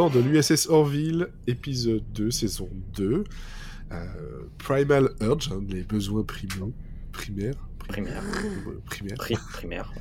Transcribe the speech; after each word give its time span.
bord 0.00 0.10
de 0.10 0.20
l'USS 0.20 0.66
Orville, 0.70 1.28
épisode 1.46 2.02
2, 2.14 2.30
saison 2.30 2.70
2. 2.96 3.22
Euh, 3.92 4.06
Primal 4.56 5.10
Urge, 5.20 5.50
hein, 5.52 5.60
les 5.68 5.82
besoins 5.82 6.22
primaux, 6.22 6.72
primaires. 7.12 7.68
Primaire. 7.86 8.22
Primaire. 8.86 9.18
Pri- 9.18 9.36
primaire. 9.52 9.92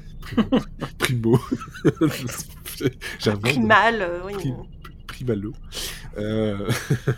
Primo. 0.99 1.37
Primal, 3.41 4.01
euh, 4.01 4.19
oui. 4.25 4.33
Prim- 4.35 4.63
Primalo. 5.05 5.51
Euh, 6.17 6.65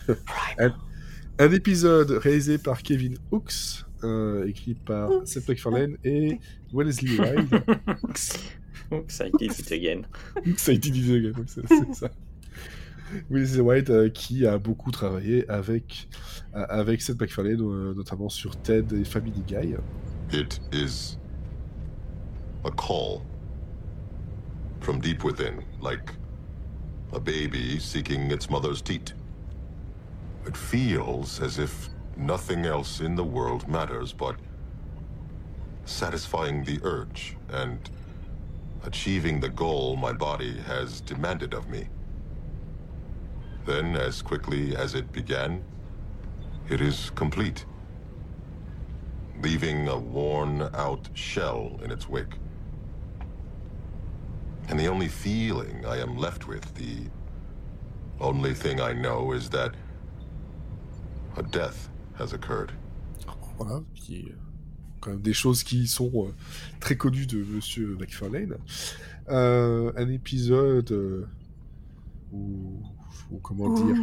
un, 0.58 0.74
un 1.38 1.52
épisode 1.52 2.10
réalisé 2.10 2.58
par 2.58 2.82
Kevin 2.82 3.16
Hooks, 3.30 3.86
euh, 4.04 4.48
écrit 4.48 4.74
par 4.74 5.12
Hooks. 5.12 5.28
Seth 5.28 5.48
MacFarlane 5.48 5.98
et 6.04 6.40
Wellesley 6.74 7.12
Wild. 7.20 7.64
Oups, 8.92 9.20
I 9.24 9.32
did 9.38 9.52
it 9.60 9.72
again. 9.72 10.02
ça 10.58 10.72
a 10.72 10.74
été 10.74 10.90
dit 10.90 11.14
again, 11.14 11.44
c'est 11.46 11.94
ça. 11.94 12.10
Wellesley 13.30 13.62
White 13.62 13.90
euh, 13.90 14.10
qui 14.10 14.46
a 14.46 14.58
beaucoup 14.58 14.92
travaillé 14.92 15.48
avec, 15.50 16.08
euh, 16.56 16.66
avec 16.70 17.02
Seth 17.02 17.20
MacFarlane, 17.20 17.62
euh, 17.62 17.94
notamment 17.94 18.30
sur 18.30 18.56
Ted 18.62 18.94
et 18.94 19.04
Family 19.04 19.44
Guy. 19.48 19.76
It 20.32 20.60
is 20.72 21.18
a 22.64 22.72
call 22.72 23.22
from 24.80 25.00
deep 25.00 25.24
within, 25.24 25.64
like 25.82 26.14
a 27.14 27.20
baby 27.20 27.80
seeking 27.80 28.32
its 28.32 28.50
mother's 28.50 28.82
teat. 28.82 29.14
It 30.48 30.56
feels 30.56 31.42
as 31.42 31.60
if 31.60 31.90
nothing 32.18 32.66
else 32.66 33.02
in 33.02 33.16
the 33.16 33.24
world 33.24 33.68
matters 33.68 34.14
but 34.14 34.36
satisfying 35.86 36.64
the 36.64 36.80
urge 36.84 37.36
and 37.50 37.78
achieving 38.84 39.40
the 39.40 39.50
goal 39.50 39.96
my 39.96 40.14
body 40.14 40.58
has 40.66 41.02
demanded 41.02 41.54
of 41.54 41.70
me. 41.70 41.88
Then, 43.66 43.96
as 43.96 44.22
quickly 44.22 44.76
as 44.76 44.96
it 44.96 45.12
began, 45.12 45.64
it 46.70 46.82
is 46.82 47.12
complete 47.16 47.66
leaving 49.42 49.88
a 49.88 49.98
worn 49.98 50.70
out 50.74 51.10
shell 51.14 51.80
in 51.84 51.92
its 51.92 52.08
wake. 52.08 52.36
And 54.70 54.80
the 54.80 54.88
only 54.88 55.08
feeling 55.08 55.86
I 55.86 55.98
am 55.98 56.18
left 56.18 56.48
with, 56.48 56.74
the 56.76 57.10
only 58.20 58.54
thing 58.54 58.80
I 58.80 58.94
know 58.94 59.32
is 59.32 59.50
that 59.50 59.76
a 61.38 61.44
death 61.44 61.90
has 62.18 62.34
occurred. 62.34 62.72
Voilà, 63.58 63.84
qui 63.96 64.16
est 64.16 64.32
euh, 64.32 64.38
quand 65.00 65.12
même 65.12 65.22
des 65.22 65.34
choses 65.34 65.64
qui 65.64 65.88
sont 65.88 66.12
euh, 66.16 66.34
très 66.80 66.96
connues 66.96 67.26
de 67.26 67.44
Monsieur 67.44 67.98
MacFarlane. 68.00 68.58
Euh, 69.30 69.92
un 69.98 70.10
épisode 70.10 70.92
euh, 70.92 71.28
où, 72.32 72.71
où- 73.32 73.38
comment 73.42 73.70
dire, 73.74 73.96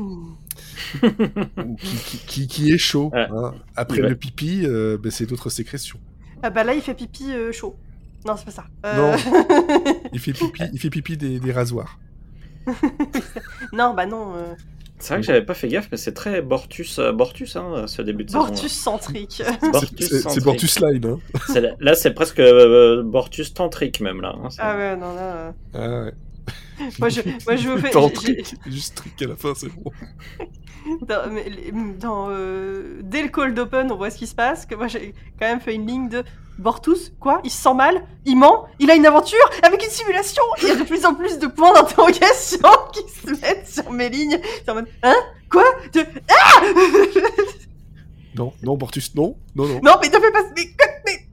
qui, 1.81 1.97
qui- 1.97 2.19
qui- 2.27 2.47
qui 2.47 2.73
est 2.73 2.79
chaud. 2.79 3.11
Ouais. 3.13 3.27
hein. 3.31 3.55
Après 3.77 4.01
Ouais. 4.03 4.09
le 4.09 4.17
pipi, 4.17 4.63
euh, 4.65 4.97
ben, 4.99 5.11
c'est 5.11 5.27
d'autres 5.27 5.51
sécrétions. 5.51 5.99
Ah 6.43 6.51
bah 6.51 6.65
là, 6.65 6.75
il 6.75 6.81
fait 6.81 6.95
pipi 6.95 7.33
euh, 7.33 7.53
chaud. 7.53 7.77
Non, 8.27 8.35
c'est 8.37 8.45
pas 8.45 8.51
ça. 8.51 8.65
Euh, 8.87 9.17
Il 10.13 10.19
fait 10.19 10.33
pipi, 10.33 10.63
il 10.73 10.79
fait 10.81 10.91
pipi 10.91 11.17
des, 11.17 11.39
des 11.39 11.53
rasoirs. 11.53 11.99
non, 13.73 13.95
bah 13.95 14.07
non. 14.07 14.35
euh, 14.35 14.55
C'est 14.99 15.15
vrai 15.15 15.21
que 15.21 15.27
j'avais 15.27 15.45
pas 15.45 15.55
fait 15.55 15.69
gaffe, 15.69 15.89
mais 15.93 15.97
c'est 15.97 16.13
très 16.15 16.43
Bortus, 16.43 16.99
Bortus 17.15 17.55
hein, 17.57 17.85
ce 17.87 18.03
début 18.03 18.25
de 18.25 18.33
Bortus 18.33 18.73
saison. 18.73 18.93
centrique. 18.93 19.43
C'est- 19.45 19.61
Bortus 19.73 19.91
C'est 19.99 20.07
c'est 20.09 20.21
centrique. 20.21 20.45
Bortus 20.45 20.81
Line. 20.81 21.07
Hein. 21.07 21.75
Là, 21.81 21.95
c'est 21.95 22.13
presque 22.13 22.41
euh, 22.41 23.03
Bortus 23.05 23.55
tantrique 23.55 24.01
même 24.01 24.21
là. 24.21 24.35
hein, 24.43 24.49
ah 24.59 24.77
ouais, 24.77 24.97
non, 24.97 25.15
là. 25.15 25.21
euh, 25.23 25.53
Ah 25.75 26.05
ouais. 26.07 26.13
Moi, 26.99 27.09
je, 27.09 27.21
moi, 27.47 27.57
je 27.57 27.69
vous 27.69 27.79
fais. 28.65 28.71
Juste 28.71 28.95
trick 28.97 29.21
à 29.23 29.27
la 29.27 29.37
fin, 29.37 29.53
c'est 29.55 29.69
bon. 29.69 29.91
Dans, 31.07 31.31
mais 31.31 31.47
les- 31.51 31.71
dans, 31.99 32.29
euh, 32.31 33.01
dès 33.03 33.23
le 33.23 33.29
cold 33.29 33.59
open, 33.59 33.93
on 33.93 33.97
voit 33.97 34.11
ce 34.11 34.17
qui 34.17 34.27
se 34.27 34.35
passe. 34.35 34.65
Que 34.65 34.75
moi, 34.75 34.87
j'ai 34.87 35.13
quand 35.39 35.47
même 35.47 35.61
fait 35.61 35.75
une 35.75 35.87
ligne 35.87 36.09
de 36.09 36.25
Bortus. 36.59 37.13
Quoi? 37.21 37.41
Il 37.45 37.51
se 37.51 37.61
sent 37.61 37.75
mal? 37.75 38.07
Il 38.25 38.37
ment? 38.39 38.67
Il 38.79 38.91
a 38.91 38.95
une 38.95 39.05
aventure? 39.05 39.39
Avec 39.63 39.85
une 39.85 39.91
simulation 39.91 40.43
Il 40.63 40.69
y 40.69 40.71
a 40.71 40.77
de 40.77 40.85
plus 40.85 41.05
en 41.05 41.15
plus 41.15 41.39
de 41.39 41.47
points 41.47 41.75
d'interrogation 41.75 42.59
qui 42.95 43.03
se 43.13 43.31
mettent 43.39 43.69
sur 43.69 43.91
mes 43.91 44.09
lignes. 44.09 44.39
C'est 44.65 44.71
en 44.71 44.77
mode 44.77 44.89
Hein? 45.03 45.17
Quoi? 45.51 45.65
De- 45.93 46.07
Non, 48.35 48.53
non, 48.63 48.77
Bortus, 48.77 49.15
non, 49.15 49.37
non, 49.57 49.67
non. 49.67 49.81
Non, 49.83 49.93
mais 50.01 50.09
ne 50.09 50.13
fais 50.15 50.31
pas. 50.31 50.43
Mais, 50.57 50.65
mais, 51.05 51.28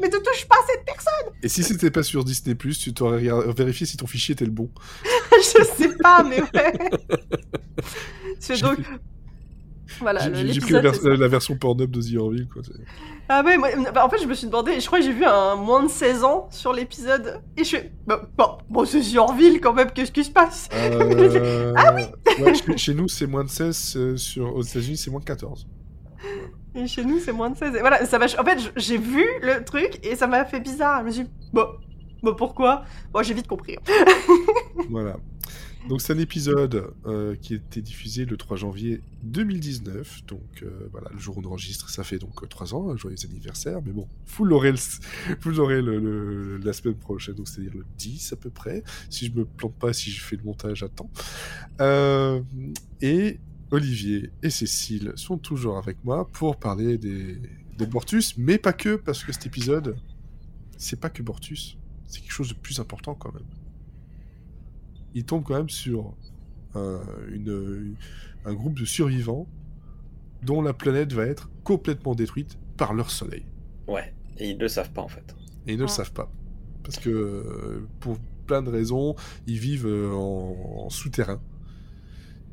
mais 0.00 0.08
ne 0.08 0.16
touche 0.18 0.46
pas 0.48 0.56
cette 0.68 0.84
personne 0.84 1.32
Et 1.42 1.48
si 1.48 1.62
c'était 1.62 1.90
pas 1.90 2.02
sur 2.02 2.24
Disney+, 2.24 2.56
tu 2.56 2.92
t'aurais 2.94 3.22
vérifié 3.56 3.86
si 3.86 3.96
ton 3.96 4.06
fichier 4.06 4.32
était 4.32 4.44
le 4.44 4.50
bon. 4.50 4.70
Je 5.32 5.64
sais 5.64 5.96
pas, 5.98 6.22
mais 6.22 6.40
ouais 6.40 6.72
C'est 8.40 8.60
donc. 8.60 8.78
Voilà, 10.00 10.32
J'ai- 10.32 10.60
pris 10.60 10.72
la, 10.72 10.80
vers- 10.80 11.04
la 11.04 11.28
version 11.28 11.56
Pornhub 11.56 11.90
de 11.90 12.00
The 12.00 12.16
Orville, 12.16 12.48
quoi. 12.48 12.62
Ah 13.28 13.42
ouais, 13.44 13.56
moi, 13.56 13.68
bah, 13.94 14.04
en 14.04 14.08
fait, 14.10 14.18
je 14.20 14.26
me 14.26 14.34
suis 14.34 14.46
demandé, 14.48 14.80
je 14.80 14.86
crois 14.86 14.98
que 14.98 15.04
j'ai 15.04 15.12
vu 15.12 15.24
un 15.24 15.54
moins 15.54 15.84
de 15.84 15.88
16 15.88 16.24
ans 16.24 16.48
sur 16.50 16.72
l'épisode, 16.72 17.40
et 17.56 17.62
je 17.64 17.70
fais, 17.76 17.92
bah, 18.06 18.28
bon, 18.36 18.58
bon 18.68 18.84
c'est 18.84 19.16
Orville 19.18 19.60
quand 19.60 19.72
même, 19.72 19.90
qu'est-ce 19.92 20.10
qui 20.10 20.24
se 20.24 20.30
passe? 20.30 20.68
Euh, 20.72 21.72
Ah 21.76 21.94
oui 21.94 22.02
ouais, 22.42 22.54
chez, 22.54 22.76
chez 22.76 22.94
nous, 22.94 23.08
c'est 23.08 23.26
moins 23.26 23.44
de 23.44 23.48
16, 23.50 23.94
euh, 23.96 24.16
sur, 24.16 24.54
aux 24.56 24.62
États-Unis, 24.62 24.96
c'est 24.96 25.10
moins 25.10 25.20
de 25.20 25.26
14. 25.26 25.66
Et 26.74 26.86
chez 26.86 27.04
nous, 27.04 27.20
c'est 27.20 27.32
moins 27.32 27.50
de 27.50 27.56
16. 27.56 27.74
Et 27.76 27.80
voilà, 27.80 28.04
ça. 28.04 28.18
En 28.18 28.44
fait, 28.44 28.72
j'ai 28.76 28.98
vu 28.98 29.24
le 29.42 29.64
truc, 29.64 29.98
et 30.02 30.16
ça 30.16 30.26
m'a 30.26 30.44
fait 30.44 30.60
bizarre. 30.60 31.00
Je 31.00 31.06
me 31.06 31.10
suis 31.12 31.24
dit, 31.24 31.30
bah, 31.52 31.76
bah 32.22 32.34
pourquoi? 32.36 32.84
Bon, 33.12 33.22
j'ai 33.22 33.34
vite 33.34 33.46
compris. 33.46 33.76
hein. 33.76 34.04
Voilà. 34.90 35.16
Donc, 35.88 36.00
c'est 36.00 36.14
un 36.14 36.18
épisode 36.18 36.94
euh, 37.04 37.36
qui 37.36 37.52
a 37.52 37.56
été 37.56 37.82
diffusé 37.82 38.24
le 38.24 38.38
3 38.38 38.56
janvier 38.56 39.02
2019. 39.22 40.24
Donc, 40.26 40.40
euh, 40.62 40.88
voilà, 40.90 41.10
le 41.12 41.18
jour 41.18 41.36
où 41.36 41.42
on 41.42 41.46
enregistre, 41.46 41.90
ça 41.90 42.02
fait 42.02 42.18
donc 42.18 42.48
3 42.48 42.74
ans, 42.74 42.90
un 42.90 42.96
joyeux 42.96 43.18
anniversaire. 43.24 43.80
Mais 43.84 43.92
bon, 43.92 44.08
vous 44.26 44.44
l'aurez, 44.46 44.72
le, 44.72 44.78
vous 45.42 45.50
l'aurez 45.50 45.82
le, 45.82 46.56
la 46.56 46.72
semaine 46.72 46.94
prochaine, 46.96 47.34
donc 47.34 47.48
c'est-à-dire 47.48 47.74
le 47.74 47.84
10 47.98 48.32
à 48.32 48.36
peu 48.36 48.48
près. 48.48 48.82
Si 49.10 49.26
je 49.26 49.32
me 49.38 49.44
plante 49.44 49.74
pas, 49.74 49.92
si 49.92 50.10
je 50.10 50.22
fais 50.22 50.36
le 50.36 50.42
montage 50.44 50.82
à 50.82 50.88
temps. 50.88 51.10
Euh, 51.82 52.40
et 53.02 53.38
Olivier 53.74 54.30
et 54.42 54.50
Cécile 54.50 55.12
sont 55.16 55.36
toujours 55.38 55.76
avec 55.78 55.96
moi 56.04 56.28
pour 56.30 56.56
parler 56.56 56.96
des, 56.96 57.36
des 57.76 57.86
Bortus, 57.86 58.36
mais 58.38 58.56
pas 58.58 58.72
que, 58.72 58.94
parce 58.96 59.24
que 59.24 59.32
cet 59.32 59.46
épisode, 59.46 59.96
c'est 60.76 61.00
pas 61.00 61.10
que 61.10 61.22
Bortus, 61.22 61.76
c'est 62.06 62.20
quelque 62.20 62.32
chose 62.32 62.48
de 62.50 62.54
plus 62.54 62.78
important 62.78 63.14
quand 63.14 63.32
même. 63.34 63.46
Il 65.14 65.24
tombe 65.24 65.42
quand 65.44 65.56
même 65.56 65.70
sur 65.70 66.14
un, 66.74 67.00
une- 67.32 67.96
un 68.44 68.54
groupe 68.54 68.78
de 68.78 68.84
survivants 68.84 69.46
dont 70.42 70.60
la 70.62 70.72
planète 70.72 71.12
va 71.12 71.24
être 71.26 71.50
complètement 71.64 72.14
détruite 72.14 72.58
par 72.76 72.94
leur 72.94 73.10
soleil. 73.10 73.44
Ouais, 73.88 74.12
et 74.38 74.50
ils 74.50 74.58
le 74.58 74.68
savent 74.68 74.92
pas 74.92 75.02
en 75.02 75.08
fait. 75.08 75.34
Et 75.66 75.72
ils 75.72 75.76
ne 75.76 75.82
le 75.82 75.88
Ah. 75.88 75.88
savent 75.88 76.12
pas. 76.12 76.30
Parce 76.84 76.98
que 76.98 77.08
euh, 77.10 77.86
pour 78.00 78.18
plein 78.46 78.62
de 78.62 78.70
raisons, 78.70 79.14
ils 79.46 79.58
vivent 79.58 79.86
euh, 79.86 80.12
en, 80.12 80.84
en 80.86 80.90
souterrain. 80.90 81.40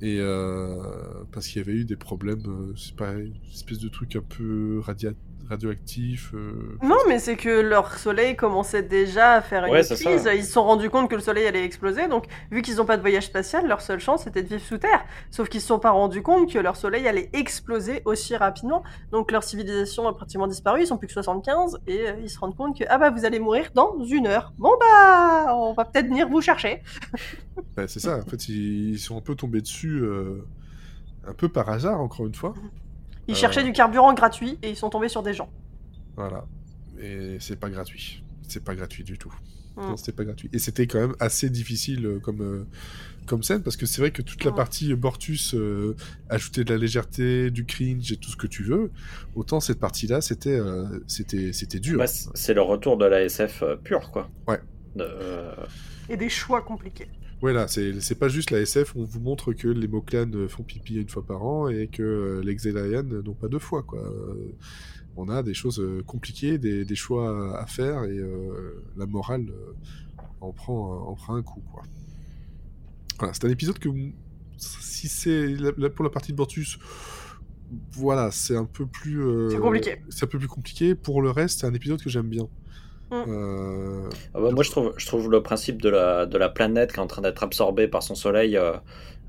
Et 0.02 0.18
euh, 0.20 1.24
parce 1.32 1.48
qu'il 1.48 1.58
y 1.60 1.64
avait 1.64 1.78
eu 1.78 1.86
des 1.86 1.96
problèmes, 1.96 2.42
euh, 2.48 2.74
c'est 2.76 2.96
pareil, 2.96 3.34
une 3.46 3.52
espèce 3.52 3.80
de 3.80 3.88
truc 3.90 4.16
un 4.16 4.22
peu 4.22 4.80
radia- 4.84 5.14
radioactif. 5.52 6.32
euh, 6.34 6.78
Non, 6.82 6.98
mais 7.08 7.20
c'est 7.20 7.36
que 7.38 7.62
leur 7.62 7.98
soleil 8.00 8.36
commençait 8.36 8.82
déjà 8.84 9.34
à 9.34 9.42
faire 9.42 9.66
une 9.66 9.72
Ouais, 9.74 9.84
crise. 9.84 10.24
ça. 10.24 10.34
Ils 10.34 10.44
se 10.44 10.52
sont 10.52 10.64
rendus 10.64 10.90
compte 10.90 11.10
que 11.10 11.16
le 11.16 11.22
soleil 11.22 11.46
allait 11.46 11.64
exploser. 11.64 12.08
Donc, 12.08 12.26
vu 12.52 12.62
qu'ils 12.62 12.78
n'ont 12.78 12.86
pas 12.86 12.98
de 12.98 13.02
voyage 13.02 13.26
spatial, 13.28 13.68
leur 13.68 13.82
seule 13.82 14.00
chance 14.00 14.24
c'était 14.24 14.42
de 14.44 14.48
vivre 14.48 14.62
sous 14.62 14.78
terre. 14.80 15.04
Sauf 15.30 15.48
qu'ils 15.50 15.62
se 15.62 15.68
sont 15.68 15.80
pas 15.80 15.92
rendus 15.92 16.22
compte 16.24 16.52
que 16.52 16.58
leur 16.60 16.76
soleil 16.76 17.08
allait 17.08 17.30
exploser 17.34 18.02
aussi 18.06 18.36
rapidement. 18.36 18.84
Donc, 19.12 19.32
leur 19.32 19.44
civilisation 19.44 20.08
a 20.08 20.14
pratiquement 20.14 20.48
disparu. 20.48 20.82
Ils 20.82 20.88
sont 20.88 20.98
plus 20.98 21.08
que 21.08 21.14
75. 21.14 21.78
Et 21.88 22.08
euh, 22.10 22.14
ils 22.24 22.30
se 22.30 22.40
rendent 22.40 22.56
compte 22.56 22.78
que, 22.78 22.84
ah 22.90 22.98
bah, 22.98 23.12
vous 23.12 23.26
allez 23.26 23.40
mourir 23.40 23.70
dans 23.76 24.04
une 24.04 24.28
heure. 24.28 24.54
Bon 24.58 24.72
bah, 24.80 25.56
on 25.56 25.74
va 25.74 25.86
peut-être 25.86 26.08
venir 26.08 26.28
vous 26.28 26.42
chercher. 26.42 26.82
bah, 27.76 27.88
c'est 27.88 28.00
ça, 28.00 28.18
en 28.18 28.30
fait, 28.30 28.48
ils, 28.50 28.92
ils 28.92 29.00
sont 29.00 29.18
un 29.18 29.22
peu 29.22 29.36
tombés 29.36 29.62
dessus, 29.62 30.00
euh, 30.02 30.46
un 31.28 31.34
peu 31.34 31.50
par 31.50 31.70
hasard, 31.70 32.00
encore 32.02 32.26
une 32.26 32.34
fois. 32.36 32.54
Ils 33.28 33.34
Euh. 33.34 33.36
cherchaient 33.38 33.64
du 33.64 33.72
carburant 33.72 34.14
gratuit 34.14 34.58
et 34.64 34.70
ils 34.70 34.76
sont 34.76 34.90
tombés 34.90 35.10
sur 35.10 35.24
des 35.24 35.34
gens. 35.34 35.50
Voilà. 36.16 36.46
Et 37.02 37.38
c'est 37.40 37.56
pas 37.60 37.70
gratuit. 37.70 38.24
C'est 38.48 38.64
pas 38.64 38.76
gratuit 38.76 39.04
du 39.04 39.18
tout. 39.18 39.34
Mm. 39.78 39.82
Non, 39.82 39.98
c'était 39.98 40.12
pas 40.12 40.26
gratuit. 40.26 40.50
Et 40.54 40.60
c'était 40.60 40.86
quand 40.88 41.00
même 41.00 41.16
assez 41.20 41.50
difficile 41.50 42.06
euh, 42.06 42.20
comme, 42.20 42.42
euh, 42.42 42.66
comme 43.26 43.42
scène, 43.42 43.64
parce 43.64 43.78
que 43.78 43.86
c'est 43.86 44.02
vrai 44.02 44.12
que 44.12 44.22
toute 44.22 44.44
la 44.44 44.52
Mm. 44.52 44.56
partie 44.56 44.94
Bortus 44.96 45.54
euh, 45.56 45.96
ajoutait 46.30 46.64
de 46.66 46.74
la 46.74 46.78
légèreté, 46.78 47.50
du 47.52 47.66
cringe 47.66 48.12
et 48.12 48.18
tout 48.18 48.30
ce 48.30 48.36
que 48.36 48.48
tu 48.48 48.64
veux, 48.64 48.92
autant 49.36 49.62
cette 49.62 49.80
partie-là, 49.80 50.20
c'était 50.22 50.50
euh, 50.60 50.86
c'était 51.08 51.54
c'était 51.54 51.80
dur. 51.80 51.98
Bah, 52.00 52.08
c'est 52.08 52.54
le 52.54 52.62
retour 52.62 52.98
de 52.98 53.06
la 53.06 53.22
SF 53.24 53.64
euh, 53.64 53.76
pure 53.78 54.12
quoi. 54.12 54.30
Ouais. 54.48 54.60
De, 54.98 55.04
euh, 55.08 55.54
Et 56.10 56.18
des 56.18 56.28
choix 56.30 56.62
compliqués. 56.62 57.08
Voilà, 57.42 57.68
c'est 57.68 58.00
c'est 58.02 58.16
pas 58.16 58.28
juste 58.28 58.52
la 58.52 58.60
SF, 58.60 58.96
on 58.96 59.04
vous 59.04 59.20
montre 59.20 59.52
que 59.54 59.68
les 59.68 59.88
Moklan 59.88 60.30
font 60.48 60.62
pipi 60.64 60.96
une 60.96 61.10
fois 61.10 61.26
par 61.26 61.44
an 61.44 61.68
et 61.70 61.88
que 61.88 62.04
euh, 62.04 62.42
les 62.44 62.54
Xelayan 62.56 63.04
n'ont 63.04 63.34
pas 63.34 63.48
deux 63.48 63.58
fois, 63.60 63.82
quoi. 63.82 64.00
Euh, 64.00 64.54
On 65.18 65.28
a 65.28 65.42
des 65.44 65.54
choses 65.56 65.80
euh, 65.80 66.04
compliquées, 66.06 66.58
des, 66.60 66.86
des 66.86 66.96
choix 66.96 67.58
à 67.60 67.66
faire 67.66 68.04
et 68.06 68.18
euh, 68.18 68.84
la 68.96 69.08
morale 69.08 69.48
en, 70.40 70.52
prend, 70.54 71.08
en 71.10 71.16
prend 71.16 71.36
un 71.36 71.42
coup, 71.42 71.62
quoi. 71.74 71.82
Voilà, 73.18 73.34
c'est 73.34 73.46
un 73.46 73.50
épisode 73.50 73.80
que 73.80 73.90
si 74.58 75.08
c'est 75.08 75.56
pour 75.96 76.04
la 76.04 76.10
partie 76.12 76.32
de 76.32 76.38
Bortus, 76.38 76.78
voilà, 77.94 78.30
c'est 78.32 78.56
un 78.56 78.66
peu 78.66 78.86
plus. 78.86 79.24
euh, 79.24 79.50
C'est 79.50 79.58
compliqué. 79.58 80.02
C'est 80.10 80.26
un 80.26 80.28
peu 80.28 80.38
plus 80.40 80.48
compliqué. 80.48 80.94
Pour 80.94 81.22
le 81.24 81.32
reste, 81.32 81.62
c'est 81.62 81.68
un 81.68 81.74
épisode 81.74 82.02
que 82.04 82.10
j'aime 82.10 82.30
bien. 82.30 82.48
Mm. 83.12 83.24
Euh, 83.28 84.10
Ah 84.34 84.40
bah, 84.40 84.52
moi, 84.52 84.64
je 84.64 84.72
trouve, 84.72 84.94
je 84.98 85.06
trouve 85.06 85.30
le 85.30 85.44
principe 85.44 85.82
de 85.82 85.90
la, 85.90 86.26
de 86.26 86.38
la 86.38 86.50
planète 86.50 86.92
qui 86.94 86.98
est 86.98 87.02
en 87.04 87.08
train 87.08 87.22
d'être 87.22 87.44
absorbée 87.44 87.88
par 87.88 88.04
son 88.04 88.16
soleil 88.16 88.58
euh, 88.58 88.74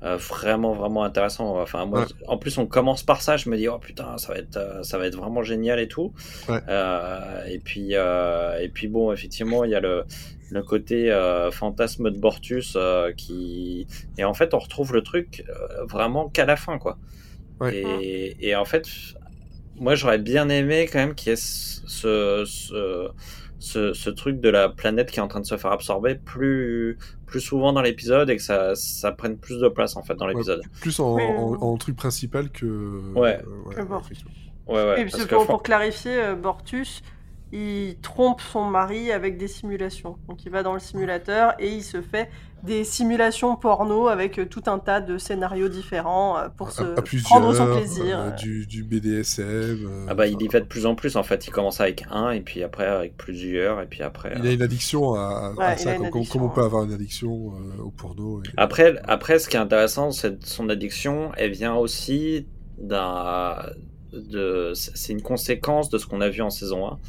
euh, 0.03 0.17
vraiment, 0.17 0.73
vraiment 0.73 1.03
intéressant. 1.03 1.59
Enfin, 1.61 1.85
moi, 1.85 2.01
Ouais. 2.01 2.05
En 2.27 2.37
plus, 2.37 2.57
on 2.57 2.65
commence 2.65 3.03
par 3.03 3.21
ça. 3.21 3.37
Je 3.37 3.49
me 3.49 3.57
dis, 3.57 3.67
oh 3.67 3.79
putain, 3.79 4.17
ça 4.17 4.33
va 4.33 4.39
être, 4.39 4.83
ça 4.83 4.97
va 4.97 5.05
être 5.05 5.15
vraiment 5.15 5.43
génial 5.43 5.79
et 5.79 5.87
tout. 5.87 6.13
Ouais. 6.49 6.59
Euh, 6.69 7.45
et, 7.45 7.59
puis, 7.59 7.89
euh, 7.93 8.57
et 8.59 8.69
puis, 8.69 8.87
bon, 8.87 9.11
effectivement, 9.11 9.63
il 9.65 9.71
y 9.71 9.75
a 9.75 9.79
le, 9.81 10.03
le 10.51 10.63
côté 10.63 11.11
euh, 11.11 11.51
fantasme 11.51 12.09
de 12.09 12.17
Bortus 12.19 12.73
euh, 12.75 13.11
qui. 13.13 13.87
Et 14.17 14.23
en 14.23 14.33
fait, 14.33 14.53
on 14.53 14.59
retrouve 14.59 14.93
le 14.93 15.03
truc 15.03 15.45
euh, 15.49 15.85
vraiment 15.85 16.29
qu'à 16.29 16.45
la 16.45 16.55
fin, 16.55 16.77
quoi. 16.79 16.97
Ouais. 17.59 17.75
Et, 17.75 18.49
et 18.49 18.55
en 18.55 18.65
fait, 18.65 18.87
moi, 19.75 19.95
j'aurais 19.95 20.19
bien 20.19 20.49
aimé 20.49 20.87
quand 20.91 20.99
même 20.99 21.15
qu'il 21.15 21.29
y 21.29 21.33
ait 21.33 21.37
ce, 21.37 22.43
ce, 22.45 23.07
ce, 23.63 23.93
ce 23.93 24.09
truc 24.09 24.41
de 24.41 24.49
la 24.49 24.67
planète 24.67 25.09
qui 25.09 25.19
est 25.19 25.21
en 25.21 25.29
train 25.29 25.39
de 25.39 25.45
se 25.45 25.55
faire 25.55 25.71
absorber 25.71 26.15
plus, 26.15 26.97
plus 27.25 27.39
souvent 27.39 27.71
dans 27.71 27.81
l'épisode 27.81 28.29
et 28.29 28.35
que 28.35 28.41
ça, 28.43 28.75
ça 28.75 29.13
prenne 29.13 29.37
plus 29.37 29.59
de 29.61 29.69
place 29.69 29.95
en 29.95 30.03
fait 30.03 30.15
dans 30.15 30.27
l'épisode. 30.27 30.61
plus 30.81 30.99
en, 30.99 31.15
Oui, 31.15 31.23
en- 31.23 31.49
oui. 31.51 31.57
en 31.61 31.77
truc 31.77 31.95
principal 31.95 32.49
que. 32.49 32.65
Ouais. 33.15 33.39
euh, 33.69 33.73
Que 33.73 33.81
Bortus. 33.83 34.11
effectivement. 34.11 34.33
Ouais, 34.67 34.83
ouais. 34.85 35.01
Et 35.01 35.03
puis 35.05 35.11
parce 35.11 35.25
que 35.25 35.35
pour, 35.35 35.47
pour 35.47 35.63
clarifier, 35.63 36.11
euh, 36.21 36.35
Bortus, 36.35 37.01
il 37.55 37.97
trompe 38.01 38.41
son 38.41 38.65
mari 38.65 39.11
avec 39.11 39.37
des 39.37 39.47
simulations. 39.47 40.17
Donc 40.27 40.43
il 40.43 40.51
va 40.51 40.63
dans 40.63 40.73
le 40.73 40.79
simulateur 40.79 41.53
et 41.59 41.71
il 41.71 41.83
se 41.83 42.01
fait 42.01 42.29
des 42.63 42.83
simulations 42.83 43.55
porno 43.57 44.07
avec 44.07 44.39
euh, 44.39 44.45
tout 44.45 44.63
un 44.67 44.79
tas 44.79 45.01
de 45.01 45.17
scénarios 45.19 45.67
différents 45.67 46.37
euh, 46.37 46.47
pour 46.49 46.71
se 46.71 46.81
prendre 47.23 47.53
son 47.53 47.67
plaisir. 47.75 48.17
euh, 48.19 48.31
du, 48.31 48.65
du 48.65 48.83
BDSM. 48.83 49.43
euh, 49.85 50.05
Ah 50.09 50.15
bah, 50.15 50.25
il 50.27 50.41
y 50.41 50.47
va 50.47 50.61
de 50.61 50.65
plus 50.65 50.85
en 50.87 50.95
plus 50.95 51.15
en 51.15 51.21
fait. 51.23 51.45
Il 51.45 51.51
commence 51.51 51.79
avec 51.79 52.05
un 52.09 52.31
et 52.31 52.41
puis 52.41 52.63
après 52.63 52.87
avec 52.87 53.17
plusieurs 53.17 53.81
et 53.81 53.85
puis 53.85 54.01
après. 54.01 54.33
Il 54.39 54.47
a 54.47 54.51
une 54.51 54.61
addiction 54.63 55.13
à, 55.13 55.53
Ouais, 55.55 55.77
ça, 55.77 55.95
comme, 55.95 56.07
addiction, 56.07 56.39
comme 56.39 56.49
on 56.49 56.53
peut 56.53 56.61
ouais. 56.61 56.65
avoir 56.65 56.83
une 56.85 56.93
addiction 56.93 57.53
euh, 57.53 57.83
au 57.83 57.91
porno. 57.91 58.41
et- 58.43 58.49
Après, 58.57 58.95
après, 59.03 59.37
ce 59.37 59.47
qui 59.47 59.57
est 59.57 59.59
intéressant, 59.59 60.09
c'est 60.11 60.43
son 60.43 60.69
addiction, 60.69 61.31
elle 61.37 61.51
vient 61.51 61.75
aussi 61.75 62.47
d'un, 62.79 63.57
de, 64.13 64.71
c'est 64.73 65.13
une 65.13 65.21
conséquence 65.21 65.89
de 65.89 65.97
ce 65.97 66.05
qu'on 66.07 66.21
a 66.21 66.29
vu 66.29 66.41
en 66.41 66.49
saison 66.49 66.87
1, 66.87 66.99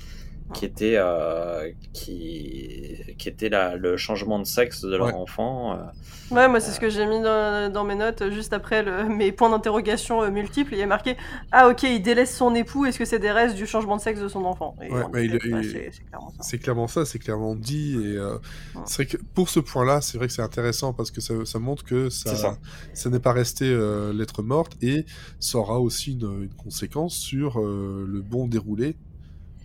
qui 0.52 0.64
était, 0.66 0.94
euh, 0.96 1.70
qui, 1.92 2.96
qui 3.18 3.28
était 3.28 3.48
la, 3.48 3.76
le 3.76 3.96
changement 3.96 4.38
de 4.38 4.44
sexe 4.44 4.84
de 4.84 4.96
leur 4.96 5.06
Ouais. 5.06 5.12
enfant. 5.14 5.72
euh. 5.74 5.82
Ouais, 6.30 6.48
moi 6.48 6.58
c'est 6.60 6.70
ce 6.72 6.80
que 6.80 6.88
j'ai 6.88 7.06
mis 7.06 7.20
dans, 7.20 7.70
dans 7.72 7.84
mes 7.84 7.94
notes 7.94 8.22
euh, 8.22 8.30
juste 8.30 8.52
après 8.52 8.82
le- 8.82 9.04
mes 9.08 9.30
points 9.32 9.50
d'interrogation 9.50 10.22
euh, 10.22 10.30
multiples. 10.30 10.74
Il 10.74 10.78
y 10.78 10.82
a 10.82 10.86
marqué 10.86 11.16
Ah, 11.52 11.68
ok, 11.68 11.82
il 11.84 12.00
délaisse 12.02 12.34
son 12.36 12.54
époux, 12.54 12.86
est-ce 12.86 12.98
que 12.98 13.04
c'est 13.04 13.18
des 13.18 13.30
restes 13.30 13.56
du 13.56 13.66
changement 13.66 13.96
de 13.96 14.00
sexe 14.00 14.20
de 14.20 14.28
son 14.28 14.44
enfant? 14.44 14.74
Ouais, 14.78 14.88
bah, 15.12 15.20
il- 15.20 15.38
c'est 15.70 15.90
c'est 15.92 16.04
clairement 16.04 16.30
ça. 16.36 16.42
C'est 16.42 16.58
clairement 16.58 16.88
ça, 16.88 17.04
c'est 17.04 17.18
clairement 17.18 17.54
dit. 17.54 17.94
Et 17.94 18.16
euh, 18.16 18.34
Ouais. 18.74 18.82
c'est 18.86 19.02
vrai 19.04 19.06
que 19.06 19.22
pour 19.34 19.48
ce 19.48 19.60
point-là, 19.60 20.00
c'est 20.00 20.18
vrai 20.18 20.26
que 20.26 20.32
c'est 20.32 20.42
intéressant 20.42 20.92
parce 20.92 21.10
que 21.10 21.20
ça, 21.20 21.34
ça 21.44 21.58
montre 21.58 21.84
que 21.84 22.08
ça, 22.10 22.34
ça. 22.36 22.58
ça 22.94 23.10
n'est 23.10 23.20
pas 23.20 23.32
resté 23.32 23.64
euh, 23.66 24.12
lettre 24.12 24.42
morte 24.42 24.72
et 24.82 25.04
ça 25.40 25.58
aura 25.58 25.78
aussi 25.80 26.12
une, 26.12 26.42
une 26.44 26.54
conséquence 26.54 27.14
sur 27.16 27.60
euh, 27.60 28.04
le 28.08 28.22
bon 28.22 28.46
déroulé, 28.46 28.88
euh, 28.88 28.94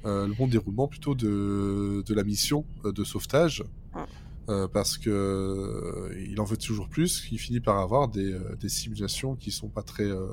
le 0.05 0.33
bon 0.33 0.47
déroulement 0.47 0.87
plutôt 0.87 1.15
de, 1.15 2.03
de 2.05 2.13
la 2.13 2.23
mission 2.23 2.65
euh, 2.85 2.91
de 2.91 3.03
sauvetage. 3.03 3.63
Euh, 4.49 4.67
parce 4.67 4.97
que 4.97 5.11
euh, 5.11 6.25
il 6.27 6.41
en 6.41 6.43
veut 6.43 6.57
toujours 6.57 6.89
plus, 6.89 7.27
il 7.31 7.37
finit 7.37 7.59
par 7.59 7.77
avoir 7.77 8.07
des, 8.07 8.33
euh, 8.33 8.55
des 8.59 8.69
simulations 8.69 9.35
qui 9.35 9.51
sont 9.51 9.69
pas 9.69 9.83
très 9.83 10.09
euh, 10.09 10.25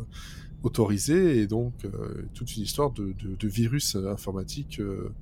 autorisées 0.63 1.39
et 1.43 1.47
donc 1.47 1.85
euh, 1.85 2.25
toute 2.33 2.57
une 2.57 2.63
histoire 2.63 2.93
de, 2.93 3.13
de, 3.13 3.35
de 3.35 3.49
virus 3.49 3.95
euh, 3.95 4.11
informatique 4.11 4.81
euh, 4.81 5.13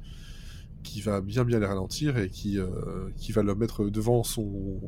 qui 0.85 1.01
va 1.01 1.21
bien 1.21 1.45
bien 1.45 1.59
les 1.59 1.67
ralentir 1.67 2.19
et 2.19 2.29
qui, 2.31 2.57
euh, 2.57 2.69
qui 3.17 3.33
va 3.33 3.43
le 3.43 3.57
mettre 3.57 3.87
devant 3.87 4.23
son, 4.23 4.81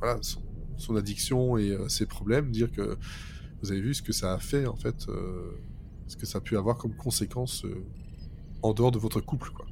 voilà, 0.00 0.18
son, 0.22 0.40
son 0.78 0.96
addiction 0.96 1.58
et 1.58 1.72
euh, 1.72 1.88
ses 1.88 2.06
problèmes, 2.06 2.50
dire 2.50 2.72
que 2.72 2.96
vous 3.60 3.70
avez 3.70 3.82
vu 3.82 3.92
ce 3.92 4.00
que 4.00 4.12
ça 4.12 4.32
a 4.32 4.38
fait 4.38 4.66
en 4.66 4.76
fait, 4.76 5.08
euh, 5.10 5.50
ce 6.06 6.16
que 6.16 6.24
ça 6.24 6.38
a 6.38 6.40
pu 6.40 6.56
avoir 6.56 6.78
comme 6.78 6.94
conséquence 6.96 7.66
euh, 7.66 7.84
en 8.62 8.72
dehors 8.72 8.90
de 8.90 8.98
votre 8.98 9.20
couple. 9.20 9.50
Quoi. 9.50 9.66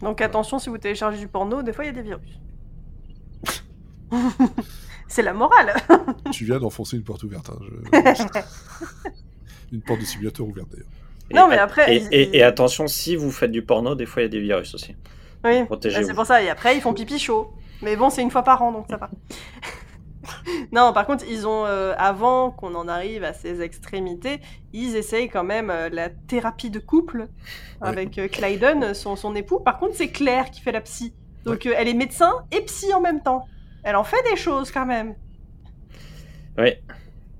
Donc 0.00 0.20
attention, 0.20 0.58
si 0.58 0.68
vous 0.70 0.78
téléchargez 0.78 1.18
du 1.18 1.28
porno, 1.28 1.62
des 1.62 1.72
fois 1.72 1.84
il 1.84 1.88
y 1.88 1.90
a 1.90 1.92
des 1.94 2.02
virus. 2.02 2.40
c'est 5.08 5.22
la 5.22 5.32
morale. 5.34 5.74
tu 6.32 6.44
viens 6.44 6.58
d'enfoncer 6.58 6.96
une 6.96 7.02
porte 7.04 7.22
ouverte. 7.22 7.50
hein, 7.50 7.58
je- 7.62 8.40
une 9.72 9.82
porte 9.82 10.00
de 10.00 10.04
simulateur 10.04 10.46
ouverte 10.46 10.68
d'ailleurs. 10.70 10.86
Et 11.30 11.34
Non, 11.34 11.46
mais 11.48 11.58
après, 11.58 11.96
Et, 11.96 12.06
et- 12.10 12.36
et 12.38 12.42
attention, 12.42 12.88
si 12.88 13.14
vous 13.16 13.30
faites 13.30 13.52
du 13.52 13.62
porno, 13.62 13.94
des 13.94 14.06
fois 14.06 14.22
il 14.22 14.24
y 14.24 14.28
a 14.28 14.30
des 14.30 14.40
virus 14.40 14.74
aussi. 14.74 14.96
Oui, 15.44 15.62
bah, 15.70 15.76
c'est 15.80 16.14
pour 16.14 16.26
ça. 16.26 16.42
Et 16.42 16.50
après, 16.50 16.76
ils 16.76 16.80
font 16.82 16.92
pipi 16.92 17.18
chaud. 17.18 17.52
Mais 17.82 17.96
bon, 17.96 18.10
c'est 18.10 18.20
une 18.20 18.30
fois 18.30 18.42
par 18.42 18.60
an, 18.62 18.72
donc 18.72 18.86
ça 18.90 18.98
va. 18.98 19.08
non, 20.72 20.92
par 20.92 21.06
contre, 21.06 21.24
ils 21.28 21.46
ont, 21.46 21.64
euh, 21.66 21.94
avant 21.98 22.50
qu'on 22.50 22.74
en 22.74 22.88
arrive 22.88 23.24
à 23.24 23.32
ces 23.32 23.60
extrémités, 23.62 24.40
ils 24.72 24.96
essayent 24.96 25.28
quand 25.28 25.44
même 25.44 25.70
euh, 25.70 25.88
la 25.90 26.10
thérapie 26.10 26.70
de 26.70 26.78
couple 26.78 27.28
avec 27.80 28.18
euh, 28.18 28.28
Clyden, 28.28 28.94
son, 28.94 29.16
son 29.16 29.34
époux. 29.34 29.60
Par 29.60 29.78
contre, 29.78 29.94
c'est 29.96 30.10
Claire 30.10 30.50
qui 30.50 30.60
fait 30.60 30.72
la 30.72 30.80
psy. 30.80 31.14
Donc, 31.44 31.66
euh, 31.66 31.74
elle 31.76 31.88
est 31.88 31.94
médecin 31.94 32.32
et 32.52 32.60
psy 32.62 32.92
en 32.94 33.00
même 33.00 33.22
temps. 33.22 33.46
Elle 33.82 33.96
en 33.96 34.04
fait 34.04 34.22
des 34.30 34.36
choses 34.36 34.70
quand 34.70 34.86
même. 34.86 35.14
Oui. 36.58 36.72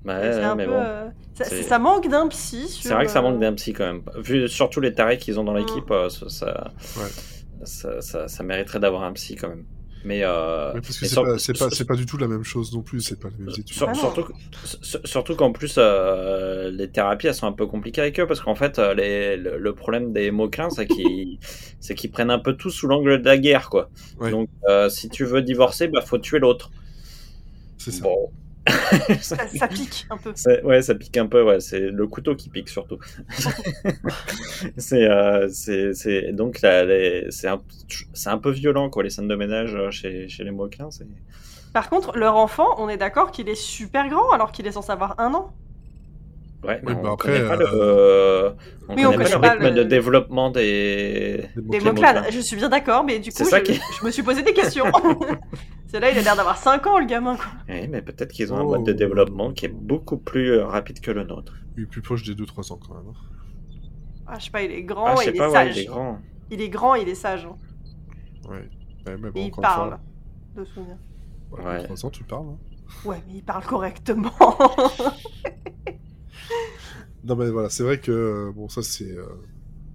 Bah, 0.04 0.18
Et 0.26 0.32
c'est 0.32 0.38
ouais, 0.38 0.44
un 0.44 0.56
mais 0.56 0.64
peu, 0.64 0.70
bon. 0.70 0.80
euh, 0.82 1.10
ça, 1.34 1.78
manque 1.78 2.08
d'un 2.08 2.28
psy. 2.28 2.68
C'est 2.68 2.94
vrai 2.94 3.04
que 3.04 3.10
ça 3.10 3.20
manque 3.22 3.38
d'un 3.40 3.52
psy 3.54 3.72
quand 3.72 3.84
même. 3.86 4.02
Vu 4.16 4.48
surtout 4.48 4.80
les 4.80 4.94
tarés 4.94 5.18
qu'ils 5.18 5.38
ont 5.38 5.44
dans 5.44 5.52
Mm. 5.52 5.58
l'équipe, 5.58 5.92
ça, 6.08 6.28
ça, 6.28 6.70
Ouais. 6.96 7.10
ça, 7.64 8.00
ça- 8.00 8.28
ça 8.28 8.42
mériterait 8.42 8.80
d'avoir 8.80 9.02
un 9.04 9.12
psy 9.12 9.36
quand 9.36 9.48
même. 9.48 9.66
Mais, 10.04 10.22
euh, 10.24 10.72
parce 10.72 10.98
que 10.98 11.06
c'est 11.68 11.84
pas, 11.84 11.96
du 11.96 12.06
tout 12.06 12.16
la 12.16 12.26
même 12.28 12.42
chose 12.44 12.72
non 12.72 12.80
plus, 12.82 13.00
c'est 13.00 13.18
pas 13.20 13.28
les 13.28 13.44
mêmes 13.44 13.50
études. 13.50 13.68
sur- 13.68 13.86
Ah 13.88 13.94
surtout, 13.94 14.24
sur- 14.82 15.00
surtout 15.04 15.36
qu'en 15.36 15.52
plus, 15.52 15.74
euh, 15.76 16.70
les 16.70 16.88
thérapies, 16.90 17.26
elles 17.26 17.34
sont 17.34 17.46
un 17.46 17.52
peu 17.52 17.66
compliquées 17.66 18.00
avec 18.00 18.18
eux 18.18 18.26
parce 18.26 18.40
qu'en 18.40 18.54
fait, 18.54 18.78
euh, 18.78 18.94
les- 18.94 19.36
le, 19.36 19.58
le 19.58 19.74
problème 19.74 20.12
des 20.12 20.30
moquins, 20.30 20.70
c'est 20.70 20.86
qu'ils 20.86 21.38
c'est 21.80 21.94
qu'ils 21.94 22.10
prennent 22.10 22.30
un 22.30 22.38
peu 22.38 22.54
tout 22.56 22.70
sous 22.70 22.86
l'angle 22.86 23.20
de 23.20 23.24
la 23.26 23.36
guerre, 23.38 23.68
quoi. 23.68 23.90
Ouais. 24.18 24.30
Donc, 24.30 24.48
euh, 24.68 24.88
si 24.88 25.08
tu 25.10 25.24
veux 25.24 25.42
divorcer, 25.42 25.88
bah, 25.88 26.00
faut 26.00 26.18
tuer 26.18 26.38
l'autre. 26.38 26.70
C'est 27.78 27.90
ça. 27.92 28.02
Bon. 28.04 28.30
Ça, 29.20 29.36
ça 29.58 29.68
pique 29.68 30.06
un 30.10 30.16
peu. 30.16 30.32
Ouais, 30.64 30.82
ça 30.82 30.94
pique 30.94 31.16
un 31.16 31.26
peu, 31.26 31.42
ouais. 31.42 31.60
C'est 31.60 31.80
le 31.80 32.06
couteau 32.06 32.34
qui 32.36 32.48
pique 32.48 32.68
surtout. 32.68 32.98
c'est, 34.76 35.04
euh, 35.08 35.48
c'est, 35.50 35.94
c'est, 35.94 36.32
donc 36.32 36.58
c'est 36.60 37.48
un, 37.48 37.60
c'est 38.12 38.28
un 38.30 38.38
peu 38.38 38.50
violent, 38.50 38.90
quoi, 38.90 39.02
les 39.02 39.10
scènes 39.10 39.28
de 39.28 39.34
ménage 39.36 39.74
euh, 39.74 39.90
chez, 39.90 40.28
chez 40.28 40.44
les 40.44 40.50
moquins. 40.50 40.90
C'est... 40.90 41.06
Par 41.72 41.88
contre, 41.88 42.16
leur 42.18 42.36
enfant, 42.36 42.66
on 42.78 42.88
est 42.88 42.96
d'accord 42.96 43.30
qu'il 43.30 43.48
est 43.48 43.54
super 43.54 44.08
grand 44.08 44.30
alors 44.32 44.52
qu'il 44.52 44.66
est 44.66 44.72
censé 44.72 44.90
avoir 44.90 45.14
un 45.20 45.34
an. 45.34 45.52
Ouais, 46.62 46.78
mais 46.82 46.90
Oui, 46.92 46.96
on 46.98 47.02
bah 47.02 47.10
après, 47.14 47.38
connaît 47.40 47.48
pas 47.48 47.56
euh, 47.72 48.50
le, 48.50 48.54
on 48.90 48.94
Oui, 48.94 49.06
on 49.06 49.12
connaît 49.12 49.24
pas 49.24 49.34
le 49.36 49.40
pas 49.40 49.50
rythme 49.52 49.64
le- 49.64 49.70
de 49.70 49.82
développement 49.84 50.50
des. 50.50 51.46
Des 51.56 51.80
Moclans. 51.80 52.22
je 52.30 52.38
suis 52.40 52.56
bien 52.56 52.68
d'accord, 52.68 53.02
mais 53.02 53.18
du 53.18 53.32
coup, 53.32 53.44
je, 53.50 53.56
qui- 53.60 53.80
je 54.00 54.04
me 54.04 54.10
suis 54.10 54.22
posé 54.22 54.42
des 54.42 54.52
questions. 54.52 54.84
C'est 55.90 55.98
là, 56.00 56.10
il 56.10 56.18
a 56.18 56.22
l'air 56.22 56.36
d'avoir 56.36 56.56
5 56.56 56.86
ans, 56.86 56.98
le 56.98 57.06
gamin. 57.06 57.36
Quoi. 57.36 57.46
Oui, 57.68 57.88
mais 57.88 58.00
peut-être 58.02 58.32
qu'ils 58.32 58.52
ont 58.52 58.56
un 58.56 58.62
Oh. 58.62 58.70
mode 58.70 58.84
de 58.84 58.92
développement 58.92 59.52
qui 59.52 59.66
est 59.66 59.68
beaucoup 59.68 60.18
plus 60.18 60.50
euh, 60.52 60.66
rapide 60.66 61.00
que 61.00 61.10
le 61.10 61.24
nôtre. 61.24 61.54
Il 61.76 61.82
est 61.84 61.86
plus 61.86 62.02
proche 62.02 62.22
des 62.22 62.34
2-3 62.34 62.72
ans 62.72 62.78
quand 62.78 62.94
même. 62.94 63.08
hein. 63.08 63.14
Ah, 64.26 64.38
je 64.38 64.44
sais 64.44 64.50
pas, 64.50 64.62
il 64.62 64.70
est 64.70 64.82
grand, 64.84 65.06
Ah, 65.06 65.16
sais 65.16 65.30
il 65.32 65.36
pas, 65.36 65.46
est 65.48 65.52
ouais, 65.52 65.52
sage. 65.52 65.76
il 65.76 65.80
est 65.80 65.84
grand. 65.86 66.18
Il 66.50 66.60
est 66.60 66.68
grand, 66.68 66.94
il 66.94 67.08
est 67.08 67.14
sage. 67.14 67.46
hein. 67.46 67.56
Ouais. 68.48 68.68
Ouais, 69.06 69.16
mais 69.18 69.30
bon, 69.30 69.40
Et 69.40 69.46
il 69.46 69.50
parle, 69.52 69.90
fois, 69.90 70.00
de 70.54 70.64
souvenir. 70.64 70.96
ouais, 71.52 71.64
Ouais. 71.64 71.84
3 71.84 72.06
ans, 72.06 72.10
tu 72.10 72.22
parles. 72.24 72.46
hein. 72.50 72.58
Ouais, 73.04 73.22
mais 73.26 73.34
il 73.34 73.42
parle 73.42 73.64
correctement. 73.64 74.30
Non, 77.24 77.36
mais 77.36 77.50
voilà, 77.50 77.68
c'est 77.68 77.82
vrai 77.82 78.00
que 78.00 78.10
euh, 78.12 78.52
bon, 78.52 78.68
ça 78.68 78.82
c'est 78.82 79.10
euh, 79.16 79.26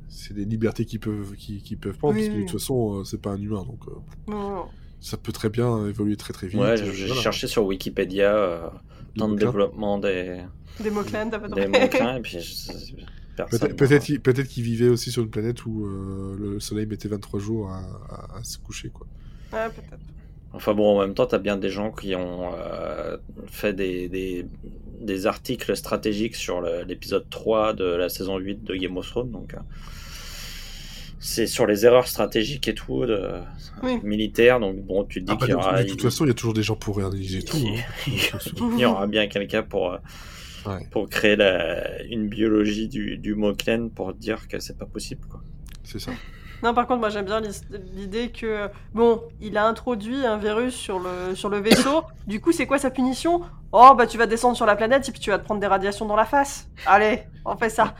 c'est 0.09 0.33
des 0.33 0.45
libertés 0.45 0.85
qu'ils 0.85 0.99
peuvent 0.99 1.35
qui, 1.35 1.75
peuvent 1.75 1.97
prendre 1.97 2.13
Oui, 2.15 2.21
parce 2.21 2.29
que 2.29 2.37
de 2.37 2.39
oui. 2.41 2.45
toute 2.45 2.59
façon, 2.59 2.99
euh, 2.99 3.03
c'est 3.03 3.21
pas 3.21 3.31
un 3.31 3.41
humain, 3.41 3.63
donc 3.63 3.87
euh, 3.87 3.93
non, 4.27 4.49
non. 4.49 4.69
Ça 4.99 5.17
peut 5.17 5.31
très 5.31 5.49
bien 5.49 5.87
évoluer 5.87 6.15
très 6.15 6.33
très 6.33 6.47
vite. 6.47 6.59
Ouais, 6.59 6.79
euh, 6.81 6.91
j'ai 6.93 7.05
voilà. 7.07 7.21
cherché 7.21 7.47
sur 7.47 7.65
Wikipédia 7.65 8.35
euh, 8.35 8.69
temps 9.17 9.27
de 9.27 9.33
mots-clés. 9.33 9.45
développement 9.45 9.97
des, 9.99 10.41
Des 10.81 10.89
Moclans, 10.89 11.29
t'as 11.29 11.39
pas 11.39 11.47
des 11.47 11.67
moquins, 11.67 12.15
et 12.17 12.21
puis 12.21 12.39
je- 12.39 12.93
personne. 13.35 13.75
Peut-être 13.75 14.17
peut-être 14.23 14.47
qu'il 14.47 14.63
vivait 14.63 14.89
aussi 14.89 15.11
sur 15.11 15.21
une 15.23 15.29
planète 15.29 15.65
où 15.65 15.85
euh, 15.85 16.35
le 16.39 16.59
soleil 16.59 16.85
mettait 16.85 17.07
23 17.09 17.39
jours 17.39 17.69
à, 17.69 17.79
à- 18.09 18.39
à 18.39 18.43
se 18.43 18.57
coucher, 18.57 18.89
quoi. 18.89 19.05
Ouais, 19.53 19.67
peut-être. 19.69 20.01
Enfin 20.53 20.73
bon, 20.73 20.97
en 20.97 21.01
même 21.01 21.13
temps, 21.13 21.25
t'as 21.25 21.37
bien 21.37 21.57
des 21.57 21.69
gens 21.69 21.91
qui 21.91 22.15
ont 22.15 22.51
euh, 22.57 23.17
fait 23.47 23.73
des, 23.73 24.07
des, 24.07 24.47
des 25.01 25.27
articles 25.27 25.75
stratégiques 25.75 26.35
sur 26.35 26.61
l'épisode 26.61 27.29
3 27.29 27.73
de 27.73 27.83
la 27.83 28.07
saison 28.07 28.37
8 28.37 28.63
de 28.63 28.75
Game 28.75 28.95
of 28.97 29.07
Thrones, 29.07 29.31
donc... 29.31 29.53
euh, 31.15 31.19
c'est 31.19 31.47
sur 31.47 31.65
les 31.65 31.85
erreurs 31.85 32.07
stratégiques 32.07 32.67
et 32.67 32.75
tout, 32.75 33.05
de, 33.05 33.29
Oui. 33.83 33.99
militaires. 34.03 34.59
Donc 34.59 34.77
bon, 34.77 35.03
tu 35.05 35.21
te 35.21 35.25
dis 35.27 35.31
Ah 35.31 35.35
bah, 35.39 35.45
qu'il 35.45 35.51
y 35.53 35.57
aura, 35.57 35.83
de 35.83 35.89
toute 35.89 36.01
façon, 36.01 36.25
il 36.25 36.29
y 36.29 36.31
a 36.31 36.33
toujours 36.33 36.53
des 36.53 36.63
gens 36.63 36.75
pour 36.75 36.97
réaliser 36.97 37.43
tout. 37.43 37.57
il- 37.57 37.79
hein. 37.79 38.17
Façon. 38.31 38.51
il 38.73 38.79
y 38.79 38.85
aura 38.85 39.07
bien 39.07 39.27
quelqu'un 39.27 39.63
pour, 39.63 39.93
euh, 39.93 39.97
Ouais. 40.67 40.87
pour 40.91 41.07
créer 41.09 41.35
la, 41.35 42.01
une 42.05 42.27
biologie 42.27 42.87
du, 42.87 43.17
du 43.17 43.35
Moklen 43.35 43.91
pour 43.91 44.13
dire 44.13 44.47
que 44.47 44.59
c'est 44.59 44.77
pas 44.77 44.85
possible. 44.87 45.21
Quoi. 45.29 45.41
C'est 45.83 45.99
ça. 45.99 46.11
Non, 46.63 46.73
par 46.73 46.87
contre, 46.87 47.01
moi 47.01 47.09
j'aime 47.09 47.25
bien 47.25 47.41
l'idée 47.93 48.29
que, 48.31 48.67
bon, 48.93 49.21
il 49.41 49.57
a 49.57 49.67
introduit 49.67 50.25
un 50.25 50.37
virus 50.37 50.73
sur 50.73 50.97
le, 50.99 51.35
sur 51.35 51.49
le 51.49 51.59
vaisseau. 51.59 52.03
du 52.27 52.39
coup, 52.41 52.51
c'est 52.51 52.65
quoi 52.65 52.79
sa 52.79 52.89
punition? 52.89 53.41
Oh, 53.71 53.93
bah 53.95 54.07
tu 54.07 54.17
vas 54.17 54.25
descendre 54.25 54.55
sur 54.55 54.65
la 54.65 54.75
planète 54.75 55.07
et 55.07 55.11
puis 55.11 55.19
tu 55.21 55.29
vas 55.29 55.37
te 55.37 55.43
prendre 55.43 55.59
des 55.61 55.67
radiations 55.67 56.05
dans 56.07 56.15
la 56.15 56.25
face. 56.25 56.67
Allez, 56.87 57.19
on 57.43 57.55
fait 57.57 57.69
ça. 57.69 57.93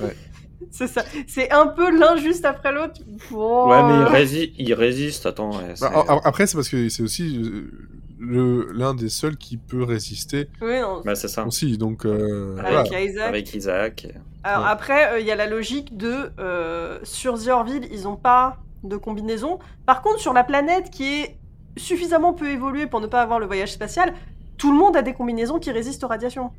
Ouais. 0.00 0.14
C'est 0.70 0.88
ça. 0.88 1.02
C'est 1.26 1.50
un 1.52 1.68
peu 1.68 1.96
l'un 1.96 2.16
juste 2.16 2.44
après 2.44 2.72
l'autre. 2.72 3.00
Oh. 3.32 3.66
Ouais, 3.68 3.82
mais 3.84 3.94
il, 4.00 4.06
rési- 4.06 4.52
il 4.58 4.74
résiste, 4.74 5.24
attends. 5.26 5.52
ouais, 5.56 5.74
Bah, 5.80 6.04
après, 6.24 6.46
c'est 6.46 6.56
parce 6.56 6.68
que 6.68 6.88
c'est 6.88 7.02
aussi 7.02 7.38
euh, 7.42 7.70
le 8.18 8.72
l'un 8.72 8.92
des 8.94 9.08
seuls 9.08 9.36
qui 9.36 9.56
peut 9.56 9.82
résister 9.84 10.48
Oui, 10.60 10.80
non. 10.80 11.00
bah, 11.04 11.14
c'est 11.14 11.28
ça. 11.28 11.46
aussi. 11.46 11.78
Donc, 11.78 12.04
euh, 12.04 12.56
Avec 12.58 12.88
voilà. 12.90 13.02
Isaac. 13.02 13.28
Avec 13.28 13.54
Isaac. 13.54 14.08
Alors 14.42 14.64
Ouais. 14.64 14.70
après, 14.70 15.12
euh, 15.12 15.20
il 15.20 15.26
y 15.26 15.30
a 15.30 15.36
la 15.36 15.46
logique 15.46 15.96
de 15.96 16.30
euh, 16.38 16.98
sur 17.04 17.38
The 17.42 17.48
Orville, 17.48 17.86
ils 17.92 18.02
n'ont 18.02 18.16
pas 18.16 18.58
de 18.84 18.96
combinaison. 18.96 19.58
Par 19.86 20.02
contre, 20.02 20.18
sur 20.20 20.32
la 20.32 20.44
planète 20.44 20.90
qui 20.90 21.04
est 21.04 21.38
suffisamment 21.76 22.32
peu 22.34 22.48
évoluée 22.50 22.86
pour 22.86 23.00
ne 23.00 23.06
pas 23.06 23.22
avoir 23.22 23.38
le 23.38 23.46
voyage 23.46 23.72
spatial, 23.72 24.12
tout 24.56 24.72
le 24.72 24.78
monde 24.78 24.96
a 24.96 25.02
des 25.02 25.14
combinaisons 25.14 25.58
qui 25.60 25.70
résistent 25.70 26.02
aux 26.04 26.08
radiations. 26.08 26.50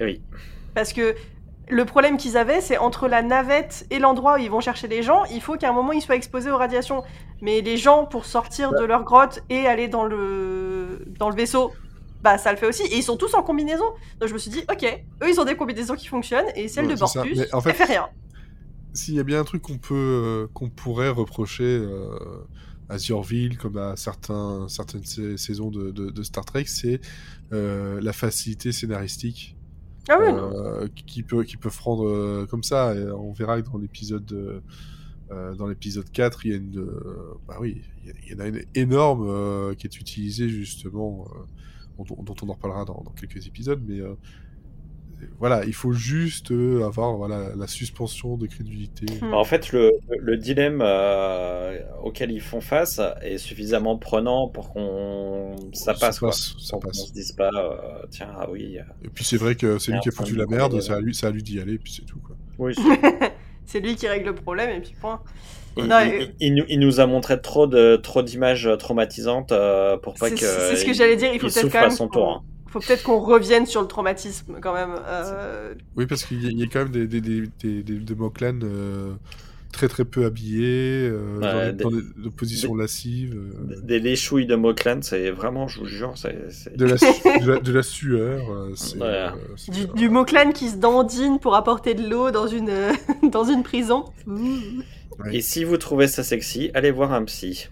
Oui. 0.00 0.20
Parce 0.74 0.92
que 0.92 1.14
le 1.68 1.84
problème 1.84 2.16
qu'ils 2.16 2.36
avaient, 2.36 2.60
c'est 2.60 2.78
entre 2.78 3.06
la 3.08 3.22
navette 3.22 3.86
et 3.90 3.98
l'endroit 3.98 4.34
où 4.34 4.38
ils 4.38 4.50
vont 4.50 4.60
chercher 4.60 4.88
les 4.88 5.02
gens, 5.02 5.24
il 5.26 5.40
faut 5.40 5.56
qu'à 5.56 5.68
un 5.68 5.72
moment 5.72 5.92
ils 5.92 6.02
soient 6.02 6.16
exposés 6.16 6.50
aux 6.50 6.56
radiations. 6.58 7.02
Mais 7.42 7.60
les 7.60 7.76
gens, 7.76 8.06
pour 8.06 8.24
sortir 8.26 8.72
de 8.72 8.84
leur 8.84 9.04
grotte 9.04 9.42
et 9.50 9.66
aller 9.66 9.88
dans 9.88 10.04
le, 10.04 11.04
dans 11.18 11.30
le 11.30 11.36
vaisseau, 11.36 11.72
bah 12.22 12.38
ça 12.38 12.50
le 12.50 12.58
fait 12.58 12.66
aussi. 12.66 12.82
Et 12.82 12.96
ils 12.98 13.02
sont 13.02 13.16
tous 13.16 13.34
en 13.34 13.42
combinaison. 13.42 13.84
Donc 14.18 14.28
je 14.28 14.34
me 14.34 14.38
suis 14.38 14.50
dit, 14.50 14.62
ok, 14.70 14.84
eux 15.22 15.28
ils 15.28 15.40
ont 15.40 15.44
des 15.44 15.56
combinaisons 15.56 15.94
qui 15.94 16.06
fonctionnent 16.08 16.48
et 16.56 16.68
celle 16.68 16.86
Ouais, 16.86 16.94
de. 16.94 16.98
Bortus, 16.98 17.40
en 17.52 17.60
fait- 17.60 17.70
elle 17.70 17.76
fait 17.76 17.84
rien. 17.84 18.08
S'il 18.92 19.14
y 19.14 19.20
a 19.20 19.22
bien 19.22 19.38
un 19.40 19.44
truc 19.44 19.62
qu'on 19.62 19.78
peut, 19.78 19.94
euh, 19.94 20.46
qu'on 20.52 20.68
pourrait 20.68 21.10
reprocher 21.10 21.62
euh, 21.62 22.08
à 22.88 22.98
Ziorville, 22.98 23.56
comme 23.56 23.76
à 23.78 23.94
certains, 23.94 24.66
certaines 24.68 25.04
sa- 25.04 25.36
saisons 25.36 25.70
de, 25.70 25.92
de- 25.92 26.10
de 26.10 26.22
Star 26.24 26.44
Trek, 26.44 26.64
c'est 26.66 27.00
euh, 27.52 28.00
la 28.02 28.12
facilité 28.12 28.72
scénaristique 28.72 29.56
Ah 30.08 30.18
euh, 30.18 30.88
qui 31.06 31.22
peut 31.22 31.44
qui 31.44 31.56
peuvent 31.56 31.76
prendre 31.76 32.06
euh, 32.06 32.46
comme 32.48 32.62
ça. 32.62 32.94
Et 32.94 33.10
on 33.10 33.32
verra 33.32 33.60
que 33.60 33.68
dans 33.68 33.78
l'épisode 33.78 34.62
euh, 35.30 35.54
dans 35.54 35.66
l'épisode 35.66 36.10
4, 36.10 36.46
il 36.46 36.50
y 36.50 36.54
a 36.54 36.56
une 36.56 36.86
bah 37.46 37.58
oui, 37.60 37.82
il 38.04 38.32
y 38.32 38.34
en 38.34 38.40
a 38.40 38.48
une 38.48 38.64
énorme 38.74 39.74
qui 39.76 39.86
est 39.86 40.00
utilisée 40.00 40.48
justement 40.48 41.28
dont, 42.04 42.22
dont 42.22 42.34
on 42.42 42.48
en 42.48 42.52
reparlera 42.52 42.84
dans, 42.84 43.02
dans 43.04 43.12
quelques 43.12 43.46
épisodes, 43.46 43.82
mais 43.86 44.00
euh, 44.00 44.14
voilà, 45.38 45.64
il 45.64 45.72
faut 45.74 45.92
juste 45.92 46.50
euh, 46.50 46.84
avoir 46.86 47.16
voilà 47.16 47.50
la 47.56 47.66
suspension 47.66 48.36
de 48.36 48.46
crédulité. 48.46 49.06
Hmm. 49.22 49.34
En 49.34 49.44
fait, 49.44 49.72
le, 49.72 49.90
le 50.18 50.36
dilemme 50.36 50.80
euh, 50.82 51.78
auquel 52.02 52.30
ils 52.30 52.40
font 52.40 52.60
face 52.60 53.00
est 53.22 53.38
suffisamment 53.38 53.96
prenant 53.98 54.48
pour 54.48 54.72
qu'on 54.72 55.54
ça 55.72 55.94
Ça 55.94 56.06
passe. 56.06 56.18
quoi. 56.20 56.32
ça 56.32 56.48
Pour 56.72 56.80
passe. 56.80 57.06
se 57.08 57.12
dise 57.12 57.32
pas, 57.32 57.50
euh, 57.54 58.06
tiens, 58.10 58.30
ah 58.38 58.48
oui. 58.50 58.78
Et 59.04 59.08
puis 59.08 59.24
c'est 59.24 59.36
vrai 59.36 59.54
que 59.54 59.78
c'est 59.78 59.92
lui 59.92 60.00
qui 60.00 60.08
a 60.08 60.12
foutu 60.12 60.34
la 60.36 60.46
merde, 60.46 60.80
c'est 60.80 60.92
à 60.92 61.00
lui, 61.00 61.14
c'est 61.14 61.26
à 61.26 61.30
lui 61.30 61.42
d'y 61.42 61.60
aller, 61.60 61.78
puis 61.78 61.92
c'est 61.92 62.04
tout 62.06 62.18
quoi. 62.18 62.36
Oui, 62.58 62.74
c'est 63.66 63.80
lui 63.80 63.94
qui 63.96 64.06
règle 64.08 64.26
le 64.26 64.34
problème 64.34 64.70
et 64.70 64.80
puis 64.80 64.94
point. 65.00 65.20
il, 65.76 65.84
Non, 65.84 65.98
il- 66.40 66.54
nous, 66.54 66.64
il 66.68 66.78
nous 66.80 67.00
a 67.00 67.06
montré 67.06 67.40
trop 67.40 67.66
de 67.66 67.96
trop 67.96 68.22
d'images 68.22 68.68
traumatisantes 68.78 69.52
euh, 69.52 69.96
pour 69.96 70.14
pas 70.14 70.28
C'est 70.28 70.34
que. 70.34 70.40
c'est 70.46 70.76
ce 70.76 70.84
que 70.84 70.92
j'allais 70.92 71.16
dire, 71.16 71.30
il 71.32 71.40
faut 71.40 71.46
peut-être 71.48 71.76
à 71.76 71.90
son 71.90 72.08
tour. 72.08 72.28
hein. 72.28 72.42
Faut 72.70 72.80
peut-être 72.80 73.02
qu'on 73.02 73.18
revienne 73.20 73.66
sur 73.66 73.82
le 73.82 73.88
traumatisme 73.88 74.56
quand 74.60 74.72
même. 74.74 74.94
Euh, 75.06 75.74
Oui, 75.96 76.06
parce 76.06 76.24
qu'il 76.24 76.42
y, 76.42 76.46
a- 76.46 76.50
il 76.50 76.58
y 76.58 76.62
a 76.62 76.66
quand 76.66 76.80
même 76.80 76.90
des, 76.90 77.06
des, 77.06 77.20
des, 77.20 77.42
des, 77.62 77.82
des- 77.82 78.14
euh, 78.62 79.12
très 79.72 79.86
très 79.88 80.04
peu 80.04 80.24
habillés, 80.24 81.08
euh, 81.08 81.38
dans, 81.40 81.46
Ouais, 81.56 81.66
des, 81.66 81.72
des- 81.72 81.84
dans 81.84 81.90
des- 81.90 82.02
des 82.24 82.30
positions 82.30 82.74
lascives, 82.74 83.36
euh, 83.36 83.80
Des 83.82 84.00
léchouilles 84.00 84.46
de 84.46 84.56
Moklan, 84.56 84.98
c'est 85.02 85.30
vraiment, 85.30 85.68
je 85.68 85.78
vous 85.80 85.86
jure, 85.86 86.12
c'est. 86.16 86.76
de, 86.76 86.84
la, 86.84 86.96
su- 86.98 87.06
de, 87.44 87.52
la, 87.52 87.60
de 87.60 87.72
la 87.72 87.82
sueur. 87.82 88.50
euh, 88.50 88.72
c'est, 88.74 88.96
Ouais. 88.98 89.06
euh, 89.06 89.30
du, 89.68 89.86
du 89.94 90.08
Moklan 90.08 90.50
qui 90.52 90.68
se 90.70 90.76
dandine 90.76 91.38
pour 91.38 91.54
apporter 91.54 91.94
de 91.94 92.08
l'eau 92.08 92.30
dans 92.32 92.48
une, 92.48 92.68
euh, 92.68 92.92
dans 93.30 93.44
une 93.44 93.62
prison. 93.62 94.06
Ouais. 94.26 95.36
Et 95.36 95.40
si 95.40 95.64
vous 95.64 95.76
trouvez 95.76 96.08
ça 96.08 96.24
sexy, 96.24 96.70
allez 96.74 96.90
voir 96.90 97.12
un 97.12 97.24
psy. 97.24 97.68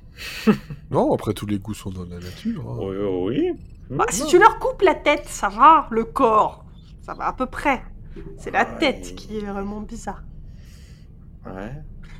Non, 0.90 1.12
après 1.14 1.32
tous 1.34 1.46
les 1.46 1.58
goûts 1.58 1.74
sont 1.74 1.90
dans 1.90 2.04
la 2.04 2.18
nature. 2.18 2.62
hein. 2.68 2.76
Oui, 2.80 2.96
oui. 3.36 3.50
Bah, 3.90 4.04
si 4.10 4.26
tu 4.26 4.38
leur 4.38 4.58
coupes 4.58 4.82
la 4.82 4.94
tête, 4.94 5.24
ça 5.26 5.48
va. 5.48 5.86
Le 5.90 6.04
corps, 6.04 6.64
ça 7.02 7.14
va 7.14 7.26
à 7.28 7.32
peu 7.32 7.46
près. 7.46 7.82
C'est 8.36 8.50
la 8.50 8.64
Ouais. 8.64 8.78
tête 8.78 9.14
qui 9.14 9.38
est 9.38 9.44
vraiment 9.44 9.80
bizarre. 9.80 10.22
Ouais. 11.46 11.72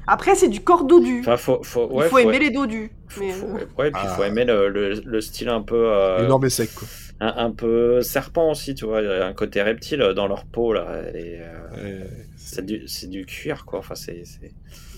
Après, 0.07 0.35
c'est 0.35 0.49
du 0.49 0.61
corps 0.63 0.85
dodu. 0.85 1.21
Enfin, 1.21 1.37
faut, 1.37 1.63
faut, 1.63 1.89
Il 1.91 1.97
ouais, 1.97 2.09
faut 2.09 2.19
aimer 2.19 2.39
les 2.39 2.51
dodus. 2.51 2.91
Faut, 3.09 3.21
Mais, 3.21 3.33
faut- 3.33 3.47
ouais, 3.79 3.91
puis 3.91 4.03
Ah. 4.05 4.09
faut 4.09 4.25
aimer 4.25 4.45
le, 4.45 4.69
le, 4.71 4.95
le 5.05 5.21
style 5.21 5.49
un 5.51 5.61
peu. 5.61 5.93
euh, 5.93 6.25
Énorme 6.25 6.47
et 6.47 6.51
sec, 6.51 6.71
quoi. 6.75 6.89
un, 7.21 7.35
un 7.47 7.51
peu 7.51 8.01
serpent 8.01 8.51
aussi, 8.53 8.75
tu 8.75 8.87
vois. 8.87 9.03
Il 9.03 9.09
y 9.09 9.13
a 9.13 9.27
un 9.27 9.35
côté 9.35 9.61
reptile 9.61 9.99
dans 10.17 10.27
leur 10.27 10.47
peau, 10.47 10.73
là. 10.73 10.87
euh, 10.89 12.05
c'est 12.37 12.65
du, 12.65 12.89
c'est 12.89 13.09
du 13.11 13.27
cuir, 13.27 13.67
quoi. 13.67 13.81
Enfin, 13.81 13.95
c'est. 13.95 14.23
c'est- 14.25 14.55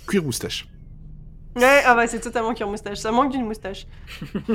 Cuir 0.07 0.23
moustache. 0.23 0.69
Ouais, 1.61 1.83
ah 1.85 1.95
bah, 1.95 2.07
c'est 2.07 2.21
totalement 2.21 2.55
qu'une 2.55 2.69
moustache. 2.71 2.99
Ça 2.99 3.13
manque 3.13 3.33
d'une 3.33 3.45
moustache. 3.45 3.87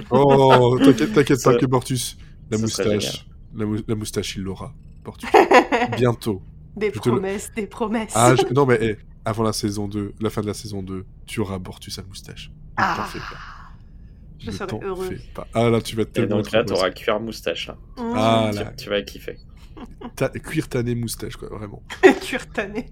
Oh, 0.09 0.77
t'inquiète, 0.83 1.13
t'inquiète 1.13 1.43
pas 1.43 1.55
que 1.55 1.65
Bortus, 1.65 2.17
la 2.49 2.57
ça 2.57 2.61
moustache, 2.63 3.27
la, 3.55 3.65
mou- 3.65 3.83
la 3.87 3.95
moustache, 3.95 4.35
il 4.35 4.43
l'aura. 4.43 4.73
Bortus. 5.03 5.29
Bientôt. 5.97 6.41
Des 6.75 6.91
Je 6.93 6.99
te 6.99 7.09
le- 7.09 7.15
promesses, 7.15 7.51
des 7.55 7.67
promesses. 7.67 8.11
Ah, 8.15 8.33
je- 8.35 8.53
non, 8.53 8.65
mais 8.65 8.77
eh, 8.81 8.97
avant 9.23 9.43
la 9.43 9.53
saison 9.53 9.87
2, 9.87 10.13
la 10.19 10.29
fin 10.29 10.41
de 10.41 10.47
la 10.47 10.53
saison 10.53 10.81
2, 10.83 11.05
tu 11.25 11.39
auras 11.39 11.57
Bortus 11.59 11.97
à 11.99 12.03
moustache. 12.03 12.49
Ne 12.49 12.53
Ah, 12.77 12.95
t'en 12.97 13.03
fais 13.05 13.19
pas. 13.19 13.25
je 14.39 14.47
Ne 14.47 14.51
serai 14.51 14.67
t'en 14.67 14.81
heureux. 14.81 15.07
fais 15.09 15.21
pas. 15.33 15.47
Ah 15.53 15.69
là, 15.69 15.81
tu 15.81 15.95
vas 15.95 16.01
Et 16.03 16.05
tellement 16.07 16.37
donc 16.37 16.47
être 16.47 16.53
là, 16.53 16.63
t'auras 16.63 16.89
cuir 16.91 17.19
moustache, 17.19 17.67
là. 17.67 17.77
Mmh. 17.97 18.13
Ah 18.15 18.49
tu, 18.51 18.59
là, 18.59 18.73
tu 18.77 18.89
vas 18.89 19.01
kiffer. 19.03 19.37
ta- 20.15 20.29
cuir 20.29 20.67
tanné 20.67 20.95
moustache, 20.95 21.35
quoi, 21.37 21.49
vraiment. 21.49 21.81
Cuir 22.21 22.47
tanné. 22.51 22.91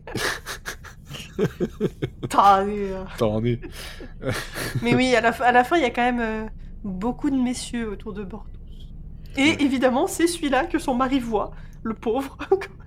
T'en 3.18 3.44
es. 3.44 3.60
Mais 4.82 4.96
oui, 4.96 5.16
à 5.16 5.22
la, 5.22 5.32
fin- 5.32 5.46
à 5.46 5.52
la 5.52 5.64
fin, 5.64 5.78
il 5.78 5.82
y 5.84 5.86
a 5.86 5.90
quand 5.92 6.02
même 6.04 6.20
euh, 6.20 6.48
beaucoup 6.84 7.30
de 7.30 7.36
messieurs 7.36 7.90
autour 7.92 8.14
de 8.14 8.24
Bordeaux. 8.24 8.50
Et 9.36 9.64
évidemment, 9.64 10.08
c'est 10.08 10.28
celui-là 10.28 10.66
que 10.68 10.80
son 10.80 10.96
mari 10.96 11.20
voit, 11.20 11.52
le 11.84 11.96
pauvre. 11.96 12.38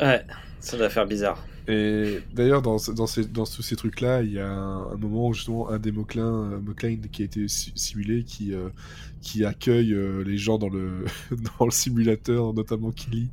Ouais, 0.00 0.24
ça 0.60 0.76
doit 0.78 0.88
faire 0.90 1.06
bizarre. 1.06 1.44
Et 1.68 2.20
d'ailleurs, 2.32 2.62
dans, 2.62 2.76
tous 2.78 3.62
ces 3.62 3.76
trucs-là, 3.76 4.22
il 4.22 4.32
y 4.32 4.38
a 4.38 4.48
un, 4.48 4.96
moment 4.96 5.28
où 5.28 5.34
justement 5.34 5.68
un 5.68 5.80
des 5.80 5.90
Moclin, 5.90 6.52
euh, 6.52 6.74
qui 7.10 7.22
a 7.22 7.24
été 7.24 7.48
si- 7.48 7.72
simulé, 7.74 8.22
qui, 8.22 8.54
euh, 8.54 8.68
accueille 9.44 9.92
euh, 9.92 10.22
les 10.22 10.38
gens 10.38 10.58
dans 10.58 10.68
le, 10.68 11.04
simulateur, 11.70 12.54
notamment 12.54 12.92
Kelly, 12.92 13.30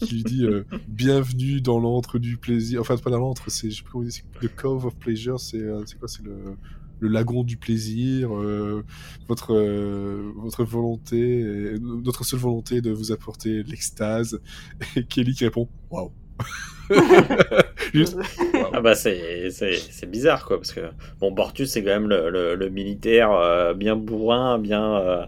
qui 0.00 0.14
lui 0.14 0.22
dit 0.22 0.46
Bienvenue 0.86 1.60
dans 1.60 1.80
l'antre 1.80 2.20
du 2.20 2.36
plaisir. 2.36 2.82
Enfin, 2.82 2.96
pas 2.96 3.10
dans 3.10 3.18
l'antre, 3.18 3.50
c'est, 3.50 3.68
le 3.68 4.48
Cove 4.48 4.86
of 4.86 4.96
Pleasure, 4.96 5.40
c'est, 5.40 5.66
quoi 5.98 6.06
C'est 6.06 6.22
le, 6.22 6.56
lagon 7.02 7.42
du 7.42 7.56
plaisir, 7.56 8.30
votre, 9.26 9.54
votre 10.36 10.62
volonté, 10.62 11.74
notre 11.80 12.24
seule 12.24 12.38
volonté 12.38 12.80
de 12.80 12.92
vous 12.92 13.10
apporter 13.10 13.64
l'extase. 13.64 14.40
Et 14.94 15.04
Kelly 15.04 15.34
qui 15.34 15.44
répond 15.44 15.68
Waouh 15.90 16.12
Juste, 17.94 18.18
Ah 18.72 18.80
bah 18.80 18.94
c'est 18.94 19.50
c'est 19.50 19.74
c'est 19.76 20.10
bizarre 20.10 20.44
quoi 20.44 20.56
parce 20.58 20.72
que 20.72 20.80
bon 21.20 21.30
Bortus 21.30 21.70
c'est 21.70 21.82
quand 21.84 21.90
même 21.90 22.08
le, 22.08 22.30
le, 22.30 22.54
le 22.56 22.68
militaire 22.68 23.30
euh, 23.32 23.74
bien 23.74 23.96
bourrin 23.96 24.58
bien 24.58 24.96
euh, 24.96 25.24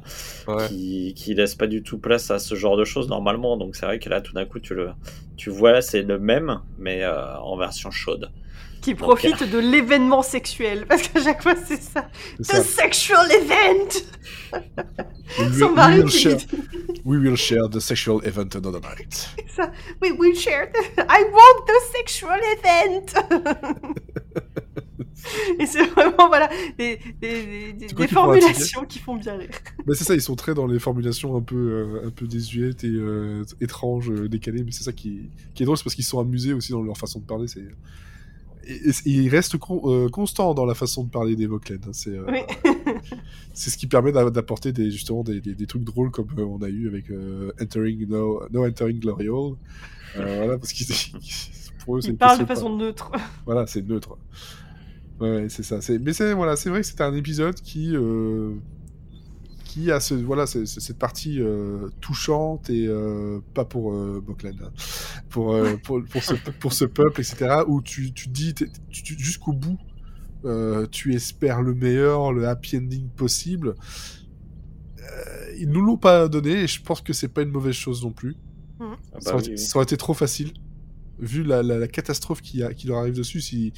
Ouais. 0.49 0.67
qui 0.69 1.15
qui 1.15 1.35
laisse 1.35 1.55
pas 1.55 1.69
du 1.69 1.83
tout 1.85 1.99
place 1.99 2.31
à 2.33 2.41
ce 2.41 2.57
genre 2.57 2.77
de 2.77 2.85
choses 2.85 3.09
normalement. 3.09 3.57
Donc 3.57 3.77
c'est 3.77 3.87
vrai 3.87 3.99
que 4.01 4.09
là 4.09 4.21
tout 4.21 4.33
d'un 4.33 4.45
coup 4.45 4.59
tu 4.59 4.75
le 4.75 4.91
tu 5.37 5.51
vois 5.51 5.83
c'est 5.83 6.03
le 6.03 6.19
même 6.19 6.61
mais 6.79 7.05
euh, 7.05 7.37
en 7.39 7.57
version 7.57 7.91
chaude 7.93 8.31
qui 8.83 8.95
profite 8.95 9.43
de 9.45 9.59
l'événement 9.59 10.23
sexuel. 10.23 10.85
Parce 10.89 11.09
qu'à 11.09 11.23
chaque 11.23 11.43
fois, 11.43 11.55
c'est 11.57 11.81
ça. 11.81 12.09
The 12.39 12.45
ça. 12.45 12.63
sexual 12.63 13.27
event 13.31 13.89
We 15.39 15.59
Son 15.59 15.73
mari 15.73 16.01
we 16.01 16.05
will 16.05 16.11
share- 16.11 16.37
We 17.05 17.19
will 17.19 17.37
share 17.37 17.69
the 17.71 17.81
sexual 17.81 18.21
event 18.27 18.55
another 18.55 18.81
night. 18.81 19.31
ça. 19.57 19.73
We 20.03 20.13
will 20.19 20.35
share. 20.35 20.71
the- 20.73 21.07
I 21.09 21.25
want 21.25 21.67
the 21.67 21.97
sexual 21.97 22.39
event 22.59 23.15
Et 25.61 25.67
c'est 25.67 25.85
vraiment, 25.87 26.27
voilà, 26.27 26.51
des, 26.79 26.99
formulations 28.09 28.85
qui 28.85 28.99
font 28.99 29.15
bien 29.17 29.37
rire. 29.37 29.51
Mais 29.87 29.95
c'est 29.95 30.05
ça, 30.05 30.15
ils 30.15 30.21
sont 30.21 30.35
très 30.35 30.53
dans 30.53 30.67
les 30.67 30.81
formulations 30.81 31.37
un 31.37 31.41
peu, 31.41 31.57
euh, 32.03 32.07
un 32.09 32.11
peu 32.11 32.27
désuètes 32.27 32.83
et 32.83 32.89
euh, 32.89 33.45
étranges, 33.61 34.11
euh, 34.11 34.29
décalées. 34.29 34.65
Mais 34.65 34.73
c'est 34.73 34.83
ça 34.83 34.93
qui, 34.93 35.31
qui 35.55 35.63
est 35.63 35.67
drôle, 35.67 35.77
c'est 35.77 35.85
parce 35.85 35.95
qu'ils 35.95 36.05
sont 36.05 36.19
amusés 36.19 36.53
aussi 36.53 36.73
dans 36.73 36.83
leur 36.83 36.97
façon 36.99 37.21
de 37.21 37.25
parler. 37.25 37.47
C'est 37.47 37.63
et, 38.67 39.25
et- 39.25 39.29
restent 39.29 39.57
con- 39.59 39.83
euh, 39.85 40.09
constants 40.09 40.55
dans 40.55 40.65
la 40.67 40.75
façon 40.75 41.05
de 41.05 41.11
parler 41.11 41.37
des 41.37 41.47
Vauclain. 41.47 41.77
hein. 41.87 41.91
C'est 41.93 42.11
euh, 42.17 42.25
Oui. 42.29 42.41
c'est 43.55 43.71
ce 43.71 43.77
qui 43.77 43.87
permet 43.87 44.13
d'a- 44.13 44.31
d'apporter 44.31 44.73
des, 44.73 44.91
justement 44.91 45.23
des, 45.23 45.41
des, 45.41 45.55
des 45.55 45.67
trucs 45.67 45.85
drôles 45.85 46.11
comme 46.11 46.29
euh, 46.39 46.45
on 46.45 46.61
a 46.63 46.69
eu 46.69 46.89
avec 46.89 47.07
Entering 47.61 48.07
No, 48.09 48.43
no 48.53 48.67
Entering 48.67 48.99
Glory 49.01 49.29
Hall. 49.29 49.57
Voilà, 50.15 50.59
parce 50.59 50.73
qu'ils 50.73 50.87
pour 51.85 51.97
eux, 51.97 52.01
c'est 52.01 52.13
parlent 52.13 52.39
de 52.41 52.45
façon 52.45 52.77
neutre. 52.77 53.11
voilà, 53.47 53.67
c'est 53.67 53.83
neutre. 53.83 54.17
Ouais, 55.21 55.47
c'est 55.49 55.63
ça. 55.63 55.79
Mais 56.01 56.13
c'est 56.13 56.33
voilà, 56.35 56.57
c'est 56.57 56.69
vrai 56.71 56.81
que 56.81 56.87
c'était 56.87 57.03
un 57.05 57.15
épisode 57.15 57.55
qui 57.55 57.95
euh, 57.95 58.55
qui 59.73 59.91
a 59.91 60.01
ce 60.01 60.15
voilà 60.15 60.47
c'est- 60.47 60.67
c'est- 60.67 60.81
cette 60.81 60.99
partie 60.99 61.41
euh, 61.41 61.89
touchante 62.01 62.69
et 62.69 62.87
euh, 62.87 63.41
pas 63.55 63.65
pour 63.65 63.93
euh, 63.95 64.23
Boklan, 64.27 64.53
hein. 64.63 64.71
pour, 65.31 65.55
euh, 65.55 65.77
pour 65.83 66.03
pour 66.05 66.23
ce 66.23 66.35
pour 66.61 66.73
ce 66.75 66.85
peuple 66.85 67.21
etc. 67.23 67.63
Où 67.67 67.81
tu 67.81 68.13
tu 68.13 68.29
dis 68.29 68.55
jusqu'au 69.19 69.53
bout 69.53 69.79
euh, 70.45 70.87
tu 70.91 71.15
espères 71.15 71.63
le 71.63 71.73
meilleur, 71.75 72.33
le 72.33 72.49
happy 72.49 72.77
ending 72.77 73.09
possible. 73.09 73.75
Euh, 75.01 75.55
ils 75.59 75.69
nous 75.69 75.81
l'ont 75.81 75.97
pas 75.97 76.29
donné 76.29 76.63
et 76.65 76.67
je 76.67 76.83
pense 76.83 77.01
que 77.01 77.13
c'est 77.13 77.29
pas 77.29 77.43
une 77.43 77.51
mauvaise 77.51 77.75
chose 77.75 78.03
non 78.03 78.13
plus. 78.13 78.37
Ah 78.81 78.85
bah 79.15 79.21
ça, 79.21 79.35
aurait, 79.35 79.43
oui, 79.45 79.49
oui. 79.53 79.59
ça 79.59 79.77
aurait 79.77 79.85
été 79.85 79.97
trop 79.97 80.15
facile, 80.15 80.53
vu 81.19 81.43
la, 81.45 81.63
la- 81.63 81.79
la 81.79 81.89
catastrophe 81.89 82.43
qui, 82.43 82.63
a- 82.63 82.75
qui 82.75 82.87
leur 82.89 82.99
arrive 82.99 83.15
dessus. 83.17 83.41
Si, 83.41 83.73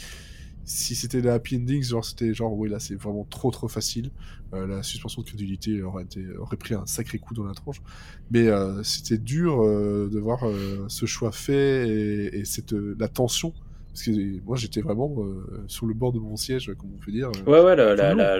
si 0.64 0.94
c'était 0.94 1.21
le 1.21 1.30
happy 1.30 1.56
ending, 1.56 1.83
genre 1.83 2.04
c'était 2.04 2.33
genre, 2.35 2.52
oui, 2.54 2.68
là 2.68 2.78
c'est 2.80 2.94
vraiment 2.94 3.25
trop 3.25 3.50
trop 3.50 3.68
facile. 3.68 4.11
Euh, 4.54 4.66
la 4.66 4.83
suspension 4.83 5.23
de 5.23 5.26
crédulité 5.26 5.83
aurait, 5.83 6.04
été, 6.04 6.25
aurait 6.38 6.56
pris 6.56 6.75
un 6.75 6.87
sacré 6.87 7.18
coup 7.18 7.35
dans 7.35 7.44
la 7.44 7.54
tronche. 7.54 7.83
Mais 8.30 8.49
euh, 8.49 8.83
c'était 8.83 9.18
dur 9.18 9.62
euh, 9.62 10.09
de 10.12 10.18
voir 10.18 10.44
euh, 10.47 10.85
ce 10.88 11.06
choix 11.06 11.33
fait 11.33 11.88
et, 11.88 12.38
et 12.38 12.44
cette, 12.44 12.73
euh, 12.73 12.97
la 12.99 13.09
tension. 13.09 13.52
Parce 13.92 14.06
que 14.06 14.40
moi 14.44 14.56
j'étais 14.56 14.80
vraiment 14.80 15.14
euh, 15.18 15.64
sur 15.68 15.87
le 15.87 15.94
bord 15.94 16.12
de 16.12 16.18
mon 16.18 16.37
siège, 16.37 16.73
comme 16.78 16.90
on 16.94 16.99
peut 16.99 17.12
dire. 17.12 17.30
Ouais, 17.47 17.61
ouais, 17.61 17.76
la, 17.76 17.94
la, 17.94 18.12
long, 18.12 18.16
la, 18.16 18.38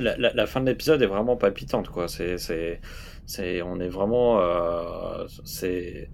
la, 0.00 0.16
la- 0.16 0.32
la 0.32 0.46
fin 0.46 0.60
de 0.62 0.66
l'épisode 0.66 1.02
est 1.02 1.06
vraiment 1.06 1.36
palpitante, 1.36 1.88
quoi. 1.90 2.08
C'est, 2.08 2.38
c'est, 2.38 2.80
c'est, 3.26 3.60
on 3.62 3.80
est 3.80 3.88
vraiment, 3.88 4.40
euh, 4.40 5.26
c'est, 5.44 6.08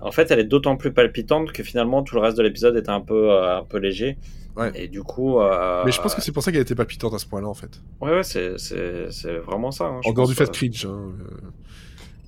en 0.00 0.10
fait, 0.10 0.30
elle 0.32 0.40
est 0.40 0.44
d'autant 0.44 0.76
plus 0.76 0.92
palpitante 0.92 1.52
que 1.52 1.62
finalement 1.62 2.02
tout 2.02 2.16
le 2.16 2.20
reste 2.20 2.36
de 2.36 2.42
l'épisode 2.42 2.76
était 2.76 2.90
un 2.90 3.00
peu, 3.00 3.30
euh, 3.30 3.58
un 3.58 3.64
peu 3.64 3.78
léger. 3.78 4.18
Ouais. 4.56 4.70
Et 4.74 4.88
du 4.88 5.02
coup, 5.02 5.40
euh, 5.40 5.82
Mais 5.86 5.92
je 5.92 6.00
pense 6.00 6.14
que 6.14 6.20
c'est 6.20 6.32
pour 6.32 6.42
ça 6.42 6.52
qu'elle 6.52 6.60
était 6.60 6.74
palpitante 6.74 7.14
à 7.14 7.18
ce 7.18 7.26
point-là 7.26 7.48
en 7.48 7.54
fait. 7.54 7.80
ouais, 8.00 8.10
ouais, 8.16 8.22
c'est, 8.22 8.58
c'est, 8.58 9.10
c'est 9.10 9.38
vraiment 9.38 9.70
ça. 9.70 9.84
hein, 9.86 10.00
En 10.04 10.12
dehors 10.12 10.28
du 10.28 10.34
fait 10.34 10.44
euh, 10.44 10.52
cringe. 10.52 10.84
Hein, 10.86 11.12
euh. 11.20 11.50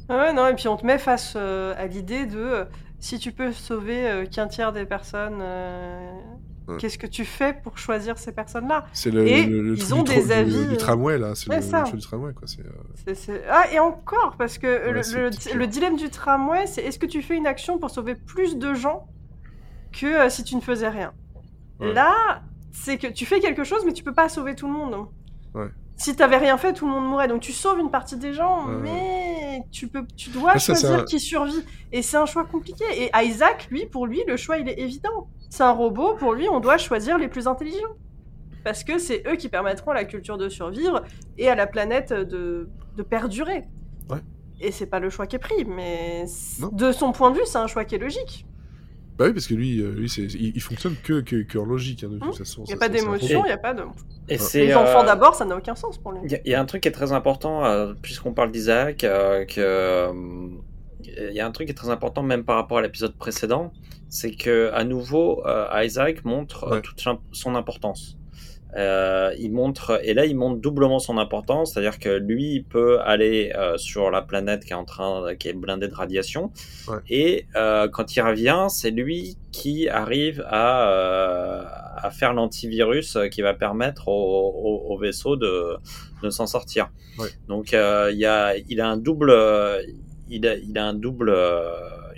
Ah 0.08 0.16
ouais, 0.18 0.32
non, 0.32 0.46
et 0.48 0.54
puis 0.54 0.68
on 0.68 0.76
te 0.76 0.84
met 0.86 0.98
face 0.98 1.34
euh, 1.36 1.74
à 1.76 1.86
l'idée 1.86 2.26
de 2.26 2.38
euh, 2.38 2.64
si 2.98 3.18
tu 3.18 3.32
peux 3.32 3.52
sauver 3.52 4.08
euh, 4.08 4.26
qu'un 4.26 4.48
tiers 4.48 4.72
des 4.72 4.84
personnes, 4.86 5.38
euh, 5.40 6.10
Ouais. 6.66 6.78
qu'est-ce 6.78 6.96
que 6.96 7.06
tu 7.06 7.26
fais 7.26 7.52
pour 7.62 7.76
choisir 7.76 8.16
ces 8.16 8.32
personnes-là? 8.32 8.86
C'est 8.94 9.10
le, 9.10 9.26
Et 9.26 9.44
le- 9.44 9.60
le 9.60 9.74
ils 9.76 9.80
truc 9.84 9.98
ont 9.98 10.02
du, 10.02 10.14
des 10.14 10.24
du- 10.24 10.32
avis, 10.32 10.66
du 10.66 10.74
euh, 10.74 10.76
tramway 10.78 11.18
là, 11.18 11.34
c'est 11.34 11.54
le, 11.54 11.60
ça. 11.60 11.80
le 11.80 11.84
choix 11.84 11.96
du 11.98 12.02
tramway 12.06 12.32
quoi. 12.32 12.48
C'est, 12.48 12.60
euh, 12.64 12.70
C'est- 13.06 13.14
c'est- 13.14 13.42
Ah, 13.50 13.66
et 13.70 13.78
encore, 13.78 14.36
parce 14.38 14.56
que 14.56 14.66
Ouais, 14.66 14.92
le, 15.58 15.66
dilemme 15.66 15.96
du 15.96 16.08
tramway, 16.08 16.66
c'est 16.66 16.80
est-ce 16.82 16.98
que 16.98 17.04
tu 17.04 17.20
fais 17.20 17.36
une 17.36 17.46
action 17.46 17.78
pour 17.78 17.90
sauver 17.90 18.14
plus 18.14 18.56
de 18.56 18.72
gens 18.72 19.06
que 19.92 20.06
euh, 20.06 20.30
si 20.30 20.42
tu 20.42 20.56
ne 20.56 20.62
faisais 20.62 20.88
rien? 20.88 21.12
Ouais. 21.80 21.92
Là, 21.92 22.42
c'est 22.72 22.98
que 22.98 23.06
tu 23.06 23.26
fais 23.26 23.40
quelque 23.40 23.64
chose, 23.64 23.82
mais 23.84 23.92
tu 23.92 24.02
peux 24.04 24.14
pas 24.14 24.28
sauver 24.28 24.54
tout 24.54 24.66
le 24.66 24.72
monde. 24.72 25.06
Ouais. 25.54 25.68
Si 25.96 26.16
t'avais 26.16 26.38
rien 26.38 26.56
fait, 26.58 26.72
tout 26.72 26.86
le 26.86 26.92
monde 26.92 27.06
mourrait. 27.08 27.28
Donc 27.28 27.40
tu 27.40 27.52
sauves 27.52 27.78
une 27.78 27.90
partie 27.90 28.16
des 28.16 28.32
gens, 28.32 28.66
Ouais, 28.66 28.74
mais 28.82 29.62
tu 29.70 29.86
peux, 29.86 30.04
tu 30.16 30.30
dois 30.30 30.52
Ah, 30.54 30.58
ça, 30.58 30.74
choisir 30.74 31.00
un- 31.00 31.04
qui 31.04 31.20
survit. 31.20 31.64
Et 31.92 32.02
c'est 32.02 32.16
un 32.16 32.26
choix 32.26 32.44
compliqué. 32.44 32.84
Et 32.96 33.10
Isaac, 33.24 33.68
lui, 33.70 33.86
pour 33.86 34.06
lui, 34.06 34.22
le 34.26 34.36
choix 34.36 34.58
il 34.58 34.68
est 34.68 34.78
évident. 34.80 35.28
C'est 35.50 35.62
un 35.62 35.70
robot, 35.70 36.16
pour 36.16 36.32
lui, 36.32 36.48
on 36.48 36.58
doit 36.58 36.78
choisir 36.78 37.16
les 37.18 37.28
plus 37.28 37.46
intelligents. 37.46 37.94
Parce 38.64 38.82
que 38.82 38.98
c'est 38.98 39.22
eux 39.28 39.36
qui 39.36 39.48
permettront 39.48 39.90
à 39.92 39.94
la 39.94 40.04
culture 40.04 40.38
de 40.38 40.48
survivre 40.48 41.02
et 41.38 41.48
à 41.48 41.54
la 41.54 41.66
planète 41.66 42.12
de, 42.12 42.68
de 42.96 43.02
perdurer. 43.02 43.62
Ouais. 44.10 44.18
Et 44.60 44.72
c'est 44.72 44.86
pas 44.86 44.98
le 45.00 45.10
choix 45.10 45.26
qui 45.26 45.36
est 45.36 45.40
pris, 45.40 45.64
mais 45.64 46.24
de 46.72 46.90
son 46.92 47.12
point 47.12 47.30
de 47.30 47.36
vue, 47.36 47.42
c'est 47.44 47.58
un 47.58 47.66
choix 47.66 47.84
qui 47.84 47.94
est 47.94 47.98
logique. 47.98 48.46
Bah 49.16 49.26
oui, 49.26 49.32
parce 49.32 49.46
que 49.46 49.54
lui, 49.54 49.80
euh, 49.80 49.92
lui 49.92 50.08
c'est, 50.08 50.22
il, 50.22 50.56
il 50.56 50.60
fonctionne 50.60 50.96
que, 51.02 51.20
que, 51.20 51.42
que 51.42 51.56
en 51.58 51.64
logique, 51.64 52.02
hein, 52.04 52.08
de 52.10 52.18
toute 52.18 52.36
façon. 52.36 52.64
Il 52.64 52.68
n'y 52.68 52.74
a 52.74 52.76
pas 52.78 52.88
d'émotion, 52.88 53.42
il 53.44 53.48
n'y 53.48 53.52
a 53.52 53.56
pas 53.58 53.72
de. 53.74 53.82
Et 54.28 54.32
Ouais. 54.32 54.38
c'est, 54.38 54.66
Les 54.66 54.74
enfants 54.74 55.02
euh, 55.02 55.06
d'abord, 55.06 55.34
ça 55.36 55.44
n'a 55.44 55.56
aucun 55.56 55.74
sens 55.76 55.98
pour 55.98 56.12
lui. 56.12 56.20
Il 56.24 56.32
y, 56.32 56.34
a- 56.34 56.40
il 56.44 56.50
y 56.50 56.54
a 56.54 56.60
un 56.60 56.64
truc 56.64 56.82
qui 56.82 56.88
est 56.88 56.92
très 56.92 57.12
important, 57.12 57.64
euh, 57.64 57.94
puisqu'on 58.02 58.32
parle 58.32 58.50
d'Isaac, 58.50 59.04
euh, 59.04 59.44
que 59.44 60.10
il 61.06 61.32
y 61.34 61.40
a 61.40 61.46
un 61.46 61.50
truc 61.52 61.66
qui 61.68 61.72
est 61.72 61.76
très 61.76 61.90
important 61.90 62.22
même 62.22 62.44
par 62.44 62.56
rapport 62.56 62.78
à 62.78 62.82
l'épisode 62.82 63.14
précédent, 63.16 63.72
c'est 64.08 64.32
que 64.34 64.70
à 64.72 64.84
nouveau 64.84 65.46
euh, 65.46 65.68
Isaac 65.84 66.24
montre 66.24 66.70
Ouais. 66.70 66.80
toute 66.82 67.02
son 67.32 67.54
importance. 67.54 68.16
Euh, 68.76 69.32
il 69.38 69.52
montre 69.52 70.00
et 70.02 70.14
là 70.14 70.24
il 70.26 70.34
montre 70.36 70.60
doublement 70.60 70.98
son 70.98 71.16
importance, 71.16 71.72
c'est-à-dire 71.72 72.00
que 72.00 72.08
lui 72.08 72.54
il 72.56 72.64
peut 72.64 72.98
aller 73.02 73.52
euh, 73.54 73.76
sur 73.76 74.10
la 74.10 74.20
planète 74.20 74.64
qui 74.64 74.72
est 74.72 74.76
en 74.76 74.84
train, 74.84 75.36
qui 75.36 75.46
est 75.48 75.52
blindée 75.52 75.86
de 75.86 75.94
radiation, 75.94 76.50
Ouais. 76.88 76.96
et 77.08 77.46
euh, 77.54 77.86
quand 77.86 78.16
il 78.16 78.20
revient, 78.22 78.66
c'est 78.68 78.90
lui 78.90 79.36
qui 79.52 79.88
arrive 79.88 80.44
à, 80.48 82.04
à 82.04 82.10
faire 82.10 82.32
l'antivirus 82.34 83.16
qui 83.30 83.42
va 83.42 83.54
permettre 83.54 84.08
au, 84.08 84.12
au- 84.12 84.92
au 84.92 84.98
vaisseau 84.98 85.36
de, 85.36 85.76
de 86.24 86.30
s'en 86.30 86.48
sortir. 86.48 86.90
Ouais. 87.20 87.28
Donc 87.46 87.70
il 87.70 88.18
y 88.18 88.26
a, 88.26 88.56
il 88.56 88.80
a 88.80 88.88
un 88.88 88.96
double, 88.96 89.32
il 90.28 90.48
a, 90.48 90.56
il 90.56 90.76
a 90.78 90.84
un 90.86 90.94
double, 90.94 91.32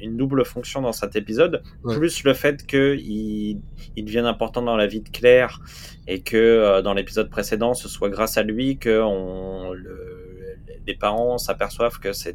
une 0.03 0.17
double 0.17 0.45
fonction 0.45 0.83
dans 0.83 0.93
cet 0.93 1.17
épisode, 1.17 1.63
Ouais. 1.85 1.97
plus 1.97 2.25
le 2.25 2.35
fait 2.35 2.67
que 2.67 2.97
il, 2.97 3.61
devienne 3.97 4.27
important 4.27 4.63
dans 4.63 4.77
la 4.77 4.87
vie 4.87 5.01
de 5.01 5.09
Claire 5.09 5.61
et 6.07 6.21
que 6.21 6.37
euh, 6.37 6.83
dans 6.83 6.95
l'épisode 6.95 7.31
précédent, 7.31 7.75
ce 7.75 7.89
soit 7.89 8.09
grâce 8.11 8.37
à 8.39 8.43
lui 8.43 8.79
que 8.79 9.01
on, 9.03 9.73
le, 9.73 10.57
les 10.87 10.95
parents 10.95 11.37
s'aperçoivent 11.39 11.99
que 11.99 12.13
c'est 12.13 12.35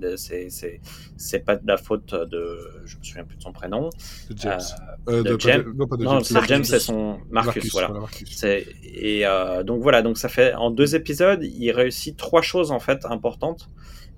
c'est 1.17 1.39
pas 1.45 1.55
de 1.55 1.65
la 1.67 1.77
faute 1.77 2.13
de, 2.13 2.57
je 2.85 2.97
me 2.97 3.03
souviens 3.03 3.23
plus 3.23 3.37
de 3.37 3.41
son 3.43 3.51
prénom. 3.53 3.89
De 4.29 4.37
James. 4.37 4.59
Euh, 5.07 5.19
Euh, 5.19 5.23
de 5.23 5.35
pas 5.35 5.37
James. 5.39 5.63
de- 5.63 5.71
non, 5.77 5.87
pas 5.87 5.95
de 5.97 6.03
James. 6.03 6.23
c'est 6.23 6.33
Marcus. 6.33 6.49
James, 6.49 6.63
c'est 6.65 6.79
son 6.79 7.19
Marcus, 7.31 7.71
voilà. 7.71 7.89
Marcus. 7.89 8.29
C'est 8.35 8.65
et 8.83 9.23
donc 9.65 9.81
voilà, 9.81 10.01
donc 10.01 10.17
ça 10.17 10.29
fait 10.29 10.53
en 10.53 10.69
deux 10.71 10.95
épisodes, 10.95 11.41
il 11.43 11.71
réussit 11.71 12.17
trois 12.17 12.41
choses 12.41 12.71
en 12.71 12.79
fait 12.79 13.05
importantes. 13.05 13.69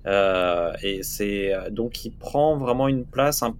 Euh, 0.06 0.72
et 0.82 1.02
c'est 1.02 1.52
donc 1.70 2.04
il 2.04 2.10
prend 2.12 2.56
vraiment 2.58 2.88
une 2.88 3.04
place 3.06 3.42
un- 3.42 3.56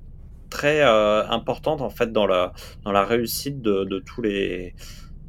très 0.50 0.82
euh, 0.82 1.26
importante 1.28 1.80
en 1.80 1.90
fait 1.90 2.12
dans 2.12 2.26
la 2.26 2.52
dans 2.84 2.92
la 2.92 3.04
réussite 3.04 3.60
de, 3.62 3.84
de 3.84 3.98
tous 3.98 4.20
les 4.22 4.74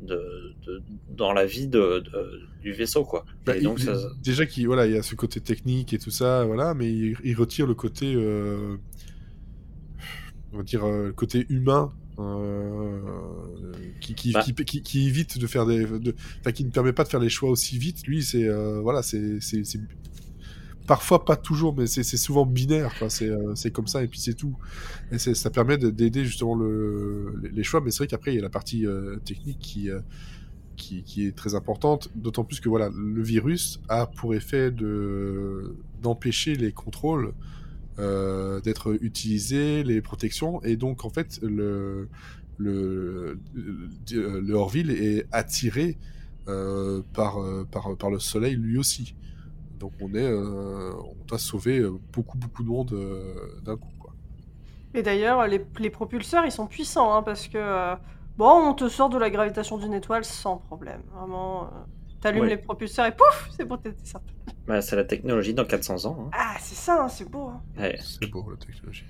de, 0.02 0.54
de- 0.68 0.84
dans 1.16 1.32
la 1.34 1.46
vie 1.46 1.68
de, 1.68 2.00
de- 2.00 2.42
du 2.62 2.74
vaisseau 2.74 3.06
quoi. 3.06 3.26
Bah, 3.46 3.56
et 3.58 3.62
donc 3.62 3.80
il- 3.80 3.86
ça- 3.86 3.98
Déjà 4.24 4.46
qu'il 4.46 4.68
voilà, 4.68 4.86
il 4.88 4.94
y 4.94 4.98
a 4.98 5.02
ce 5.04 5.16
côté 5.16 5.40
technique 5.40 5.94
et 5.94 5.98
tout 6.00 6.12
ça, 6.12 6.44
voilà, 6.46 6.74
mais 6.74 6.92
il, 6.92 7.16
il 7.24 7.36
retire 7.36 7.66
le 7.66 7.74
côté, 7.76 8.14
euh, 8.16 8.76
on 10.54 10.58
va 10.58 10.64
dire, 10.64 10.84
euh, 10.86 11.08
le 11.08 11.14
côté 11.14 11.46
humain. 11.50 11.92
euh, 12.20 13.00
qui, 14.00 14.16
qui, 14.16 14.32
Bah. 14.32 14.42
qui, 14.44 14.82
qui- 14.82 15.08
évite 15.08 15.38
de 15.38 15.48
faire 15.48 15.66
des 15.66 15.86
qui 16.54 16.64
ne 16.64 16.70
permet 16.70 16.94
pas 16.94 17.04
de 17.04 17.10
faire 17.10 17.20
les 17.20 17.28
choix 17.28 17.50
aussi 17.50 17.78
vite 17.78 18.08
lui 18.08 18.24
c'est 18.24 18.48
euh, 18.48 18.80
voilà 18.80 19.02
c'est- 19.04 19.42
parfois 20.88 21.26
pas 21.26 21.36
toujours 21.36 21.76
mais 21.76 21.88
c'est 21.88 22.04
souvent 22.04 22.46
binaire 22.46 22.94
euh, 23.02 23.56
c'est 23.56 23.72
comme 23.72 23.88
ça 23.88 24.04
et 24.04 24.08
puis 24.08 24.20
c'est 24.20 24.34
tout 24.36 24.56
et 25.12 25.18
ça 25.18 25.50
permet 25.50 25.78
de- 25.78 25.90
d'aider 25.90 26.26
justement 26.26 26.56
le, 26.56 27.36
les- 27.54 27.64
choix 27.64 27.82
mais 27.82 27.92
c'est 27.92 28.00
vrai 28.00 28.08
qu'après 28.08 28.34
il 28.34 28.36
y 28.36 28.40
a 28.40 28.44
la 28.44 28.50
partie 28.50 28.86
euh, 28.86 29.18
technique 29.26 29.60
qui 29.60 29.90
euh, 29.90 30.02
qui, 30.78 31.26
est 31.26 31.36
très 31.36 31.56
importante, 31.56 32.10
d'autant 32.16 32.44
plus 32.44 32.60
que 32.60 32.70
voilà, 32.70 32.90
le 32.94 33.24
virus 33.24 33.80
a 33.88 34.08
pour 34.08 34.36
effet 34.36 34.72
de 34.72 35.76
d'empêcher 36.02 36.56
les 36.56 36.72
contrôles 36.74 37.34
d'être 37.98 38.98
utilisés, 39.02 39.84
les 39.84 40.02
protections, 40.02 40.62
et 40.64 40.76
donc 40.76 41.06
en 41.06 41.10
fait 41.10 41.40
le 41.42 42.10
le, 42.58 43.40
le, 43.54 44.40
le 44.42 44.54
Orville 44.54 44.92
est 44.92 45.28
attiré 45.32 45.98
par 47.14 47.40
le 48.12 48.20
soleil 48.20 48.56
lui 48.56 48.78
aussi. 48.78 49.16
Donc 49.80 49.94
on 50.02 50.14
est 50.14 50.24
euh, 50.24 50.94
on 50.94 51.26
doit 51.26 51.40
sauver 51.40 51.80
euh, 51.80 51.92
beaucoup 52.14 52.38
beaucoup 52.38 52.64
de 52.64 52.70
monde 52.70 52.94
euh, 52.94 53.60
d'un 53.64 53.78
coup 53.78 53.92
quoi. 54.00 54.14
Et 54.94 55.04
d'ailleurs, 55.04 55.46
les, 55.48 55.66
les 55.80 55.90
propulseurs, 55.90 56.46
ils 56.46 56.52
sont 56.54 56.68
puissants, 56.68 57.14
hein, 57.14 57.22
parce 57.22 57.50
que, 57.50 57.58
euh, 57.58 57.96
bon, 58.38 58.70
on 58.70 58.74
te 58.74 58.88
sort 58.88 59.10
de 59.10 59.18
la 59.18 59.30
gravitation 59.30 59.78
d'une 59.78 59.94
étoile 59.94 60.24
sans 60.24 60.56
problème. 60.58 61.02
Vraiment, 61.14 61.64
euh, 61.66 61.68
t'allumes 62.22 62.44
Ouais. 62.44 62.50
les 62.50 62.58
propulseurs 62.58 63.06
et 63.06 63.12
pouf, 63.14 63.50
c'est 63.58 63.66
bon, 63.66 63.76
t'es 63.76 63.94
sorti. 64.06 64.34
bah, 64.68 64.82
c'est 64.82 64.96
la 64.96 65.04
technologie 65.04 65.54
dans 65.54 65.66
400 65.66 66.06
ans. 66.06 66.18
hein. 66.28 66.30
Ah, 66.34 66.56
c'est 66.62 66.76
ça, 66.76 67.04
hein, 67.04 67.10
c'est 67.10 67.30
beau. 67.30 67.50
hein. 67.50 67.62
Ouais. 67.78 67.98
C'est 68.02 68.26
beau 68.32 68.46
la 68.50 68.56
technologie, 68.56 69.04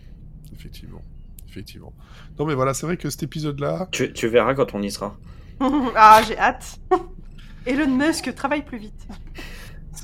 effectivement, 0.56 1.04
effectivement. 1.48 1.94
Non 2.40 2.46
mais 2.48 2.56
voilà, 2.56 2.74
c'est 2.74 2.88
vrai 2.88 2.98
que 2.98 3.10
cet 3.12 3.22
épisode 3.22 3.60
là, 3.60 3.88
Tu, 3.92 4.12
tu 4.12 4.28
verras 4.28 4.56
quand 4.56 4.74
on 4.74 4.82
y 4.82 4.90
sera. 4.90 5.16
ah, 5.96 6.22
j'ai 6.28 6.38
hâte. 6.40 6.80
Elon 7.68 7.90
Musk 7.96 8.34
travaille 8.34 8.64
plus 8.66 8.80
vite. 8.80 9.08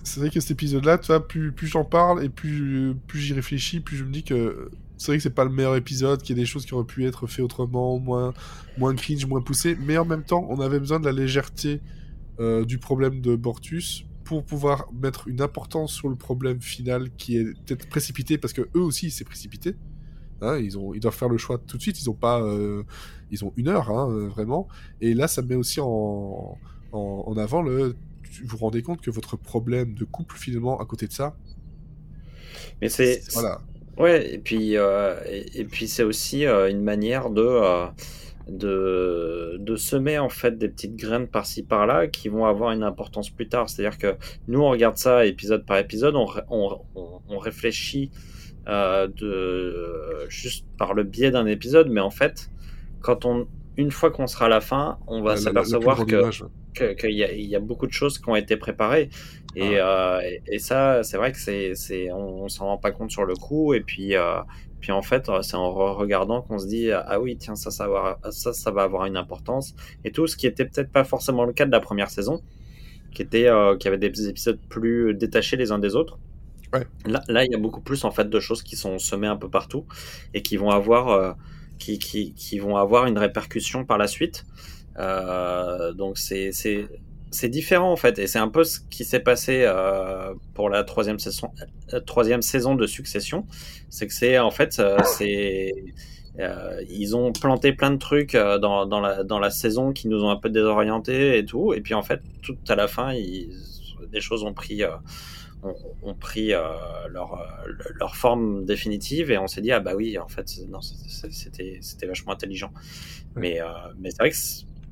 C'est 0.03 0.19
vrai 0.19 0.29
que 0.29 0.39
cet 0.39 0.51
épisode-là, 0.51 0.97
plus, 0.97 1.53
j'en 1.63 1.85
parle 1.85 2.23
et 2.23 2.29
plus, 2.29 2.95
j'y 3.13 3.33
réfléchis, 3.33 3.79
plus 3.79 3.97
je 3.97 4.03
me 4.03 4.11
dis 4.11 4.23
que 4.23 4.69
c'est 4.97 5.07
vrai 5.07 5.17
que 5.17 5.23
c'est 5.23 5.33
pas 5.33 5.45
le 5.45 5.51
meilleur 5.51 5.75
épisode, 5.75 6.21
qu'il 6.21 6.35
y 6.35 6.39
a 6.39 6.41
des 6.41 6.45
choses 6.45 6.65
qui 6.65 6.73
auraient 6.73 6.85
pu 6.85 7.05
être 7.05 7.25
faites 7.27 7.43
autrement, 7.43 7.97
moins, 7.99 8.33
moins 8.77 8.95
cringe, 8.95 9.25
moins 9.25 9.41
poussé, 9.41 9.75
mais 9.79 9.97
en 9.97 10.05
même 10.05 10.23
temps, 10.23 10.45
on 10.49 10.59
avait 10.59 10.79
besoin 10.79 10.99
de 10.99 11.05
la 11.05 11.11
légèreté 11.11 11.81
euh, 12.39 12.65
du 12.65 12.77
problème 12.77 13.21
de 13.21 13.35
Bortus 13.35 14.05
pour 14.23 14.43
pouvoir 14.43 14.87
mettre 14.93 15.27
une 15.27 15.41
importance 15.41 15.91
sur 15.91 16.07
le 16.07 16.15
problème 16.15 16.61
final 16.61 17.09
qui 17.17 17.37
est 17.37 17.43
peut-être 17.65 17.89
précipité 17.89 18.37
parce 18.37 18.53
que 18.53 18.61
eux 18.75 18.81
aussi 18.81 19.11
c'est 19.11 19.25
précipité. 19.25 19.75
Hein, 20.41 20.57
ils, 20.57 20.77
ont, 20.77 20.93
ils 20.93 20.99
doivent 20.99 21.15
faire 21.15 21.29
le 21.29 21.37
choix 21.37 21.57
tout 21.57 21.77
de 21.77 21.81
suite. 21.81 22.01
Ils 22.01 22.09
ont 22.09 22.15
pas, 22.15 22.41
euh, 22.41 22.83
ils 23.29 23.43
ont 23.45 23.53
une 23.57 23.67
heure 23.67 23.91
hein, 23.91 24.27
vraiment. 24.27 24.67
Et 25.01 25.13
là, 25.13 25.27
ça 25.27 25.41
met 25.41 25.55
aussi 25.55 25.79
en, 25.81 26.57
en 26.93 27.37
avant 27.37 27.61
le. 27.61 27.95
Vous 28.43 28.47
vous 28.47 28.57
rendez 28.57 28.81
compte 28.81 29.01
que 29.01 29.11
votre 29.11 29.37
problème 29.37 29.93
de 29.93 30.05
couple 30.05 30.37
finalement 30.37 30.79
à 30.79 30.85
côté 30.85 31.07
de 31.07 31.13
ça. 31.13 31.35
Mais 32.81 32.89
c'est 32.89 33.21
voilà. 33.33 33.61
Ouais, 33.97 34.33
et 34.33 34.37
puis 34.37 34.77
euh, 34.77 35.15
et, 35.27 35.59
et, 35.59 35.65
puis 35.65 35.87
c'est 35.87 36.03
aussi 36.03 36.45
euh, 36.45 36.69
une 36.69 36.81
manière 36.81 37.29
de 37.29 37.41
euh, 37.41 37.87
de, 38.47 39.57
de 39.59 39.75
semer 39.75 40.17
en 40.17 40.29
fait 40.29 40.57
des 40.57 40.69
petites 40.69 40.95
graines 40.95 41.27
par-ci 41.27 41.63
par-là 41.63 42.07
qui 42.07 42.29
vont 42.29 42.45
avoir 42.45 42.71
une 42.71 42.83
importance 42.83 43.29
plus 43.29 43.47
tard. 43.47 43.69
C'est-à-dire 43.69 43.97
que 43.97 44.15
nous 44.47 44.61
on 44.61 44.69
regarde 44.69 44.97
ça 44.97 45.25
épisode 45.25 45.65
par 45.65 45.77
épisode, 45.77 46.15
on, 46.15 46.27
on, 46.49 46.79
on, 46.95 47.21
on 47.29 47.37
réfléchit 47.37 48.11
de 48.67 50.25
juste 50.29 50.65
par 50.77 50.93
le 50.93 51.03
biais 51.03 51.31
d'un 51.31 51.45
épisode, 51.45 51.89
mais 51.89 52.01
en 52.01 52.11
fait, 52.11 52.49
quand 53.01 53.25
on 53.25 53.47
une 53.81 53.91
fois 53.91 54.11
qu'on 54.11 54.27
sera 54.27 54.45
à 54.45 54.49
la 54.49 54.61
fin, 54.61 54.97
on 55.07 55.21
va 55.21 55.35
s'apercevoir 55.43 55.97
que 56.05 56.21
que- 56.73 56.93
qu'il 56.93 57.11
y, 57.11 57.23
a- 57.23 57.31
il 57.33 57.45
y 57.47 57.55
a 57.55 57.59
beaucoup 57.59 57.85
de 57.87 57.91
choses 57.91 58.17
qui 58.19 58.29
ont 58.29 58.35
été 58.35 58.55
préparées. 58.57 59.09
Et, 59.55 59.79
euh, 59.79 60.19
et, 60.21 60.41
et 60.55 60.59
ça 60.59 61.03
c'est 61.03 61.17
vrai 61.17 61.31
que 61.33 61.37
c'est 61.37 62.11
on, 62.11 62.43
on 62.45 62.47
s'en 62.49 62.65
rend 62.67 62.77
pas 62.77 62.91
compte 62.91 63.11
sur 63.11 63.25
le 63.25 63.35
coup. 63.35 63.73
Et 63.73 63.81
puis 63.81 64.15
euh, 64.15 64.39
puis 64.79 64.91
en 64.93 65.01
fait 65.01 65.29
c'est 65.41 65.55
en 65.55 65.69
re- 65.73 65.95
regardant 65.95 66.41
qu'on 66.41 66.59
se 66.59 66.67
dit 66.67 66.91
ah 66.91 67.19
oui 67.19 67.37
tiens 67.37 67.55
ça 67.55 67.71
ça 67.71 67.87
va 67.89 67.97
avoir, 67.97 68.33
ça 68.33 68.53
ça 68.53 68.71
va 68.71 68.83
avoir 68.83 69.05
une 69.05 69.17
importance. 69.17 69.75
Et 70.05 70.11
tout 70.11 70.27
ce 70.27 70.37
qui 70.37 70.47
était 70.47 70.65
peut-être 70.65 70.91
pas 70.91 71.03
forcément 71.03 71.43
le 71.43 71.53
cas 71.53 71.65
de 71.65 71.71
la 71.71 71.81
première 71.81 72.09
saison 72.09 72.41
qui 73.13 73.21
était 73.21 73.47
euh, 73.47 73.75
qui 73.77 73.87
avait 73.89 73.97
des 73.97 74.29
épisodes 74.29 74.59
plus 74.69 75.13
détachés 75.13 75.57
les 75.57 75.71
uns 75.73 75.79
des 75.79 75.95
autres. 75.95 76.17
Ouais. 76.73 76.87
là 77.05 77.21
là 77.27 77.43
il 77.43 77.51
y 77.51 77.55
a 77.55 77.57
beaucoup 77.57 77.81
plus 77.81 78.05
en 78.05 78.11
fait 78.11 78.29
de 78.29 78.39
choses 78.39 78.63
qui 78.63 78.77
sont 78.77 78.97
semées 78.97 79.27
un 79.27 79.35
peu 79.35 79.49
partout 79.49 79.85
et 80.33 80.41
qui 80.41 80.55
vont 80.55 80.69
avoir 80.69 81.09
euh, 81.09 81.33
qui, 81.81 82.59
vont 82.59 82.77
avoir 82.77 83.05
une 83.05 83.17
répercussion 83.17 83.85
par 83.85 83.97
la 83.97 84.07
suite. 84.07 84.45
Euh, 84.99 85.93
donc 85.93 86.17
c'est 86.17 87.49
différent 87.49 87.91
en 87.91 87.95
fait. 87.95 88.19
Et 88.19 88.27
c'est 88.27 88.39
un 88.39 88.47
peu 88.47 88.63
ce 88.63 88.79
qui 88.79 89.05
s'est 89.05 89.19
passé 89.19 89.63
euh, 89.65 90.33
pour 90.53 90.69
la 90.69 90.83
troisième 90.83 91.19
saison 91.19 91.51
euh, 91.93 91.99
troisième 91.99 92.41
saison 92.41 92.75
de 92.75 92.85
Succession. 92.85 93.45
C'est 93.89 94.07
que 94.07 94.13
c'est 94.13 94.37
en 94.39 94.51
fait 94.51 94.81
ils 96.89 97.15
ont 97.15 97.31
planté 97.33 97.73
plein 97.73 97.91
de 97.91 97.97
trucs 97.97 98.35
dans, 98.35 99.39
la, 99.39 99.49
saison 99.49 99.91
qui 99.91 100.07
nous 100.07 100.23
ont 100.23 100.29
un 100.29 100.37
peu 100.37 100.49
désorientés 100.49 101.37
et 101.37 101.45
tout. 101.45 101.73
Et 101.73 101.81
puis 101.81 101.93
en 101.93 102.03
fait 102.03 102.21
tout 102.41 102.57
à 102.67 102.75
la 102.75 102.87
fin 102.87 103.13
ils, 103.13 103.49
des 104.11 104.21
choses 104.21 104.43
ont 104.43 104.53
pris 104.53 104.83
ont, 105.63 105.75
ont 106.03 106.13
pris 106.15 106.53
euh, 106.53 106.61
leur, 107.09 107.33
euh, 107.35 107.71
leur 107.99 108.15
forme 108.15 108.65
définitive 108.65 109.31
et 109.31 109.37
on 109.37 109.47
s'est 109.47 109.61
dit 109.61 109.71
ah 109.71 109.79
bah 109.79 109.93
oui 109.95 110.17
en 110.17 110.27
fait 110.27 110.47
c'était 111.31 111.79
c'était 111.81 112.07
vachement 112.07 112.31
intelligent 112.33 112.71
mais 113.35 113.61
euh, 113.61 113.65
mais 113.99 114.11
c'est 114.11 114.17
vrai 114.19 114.31
que 114.31 114.37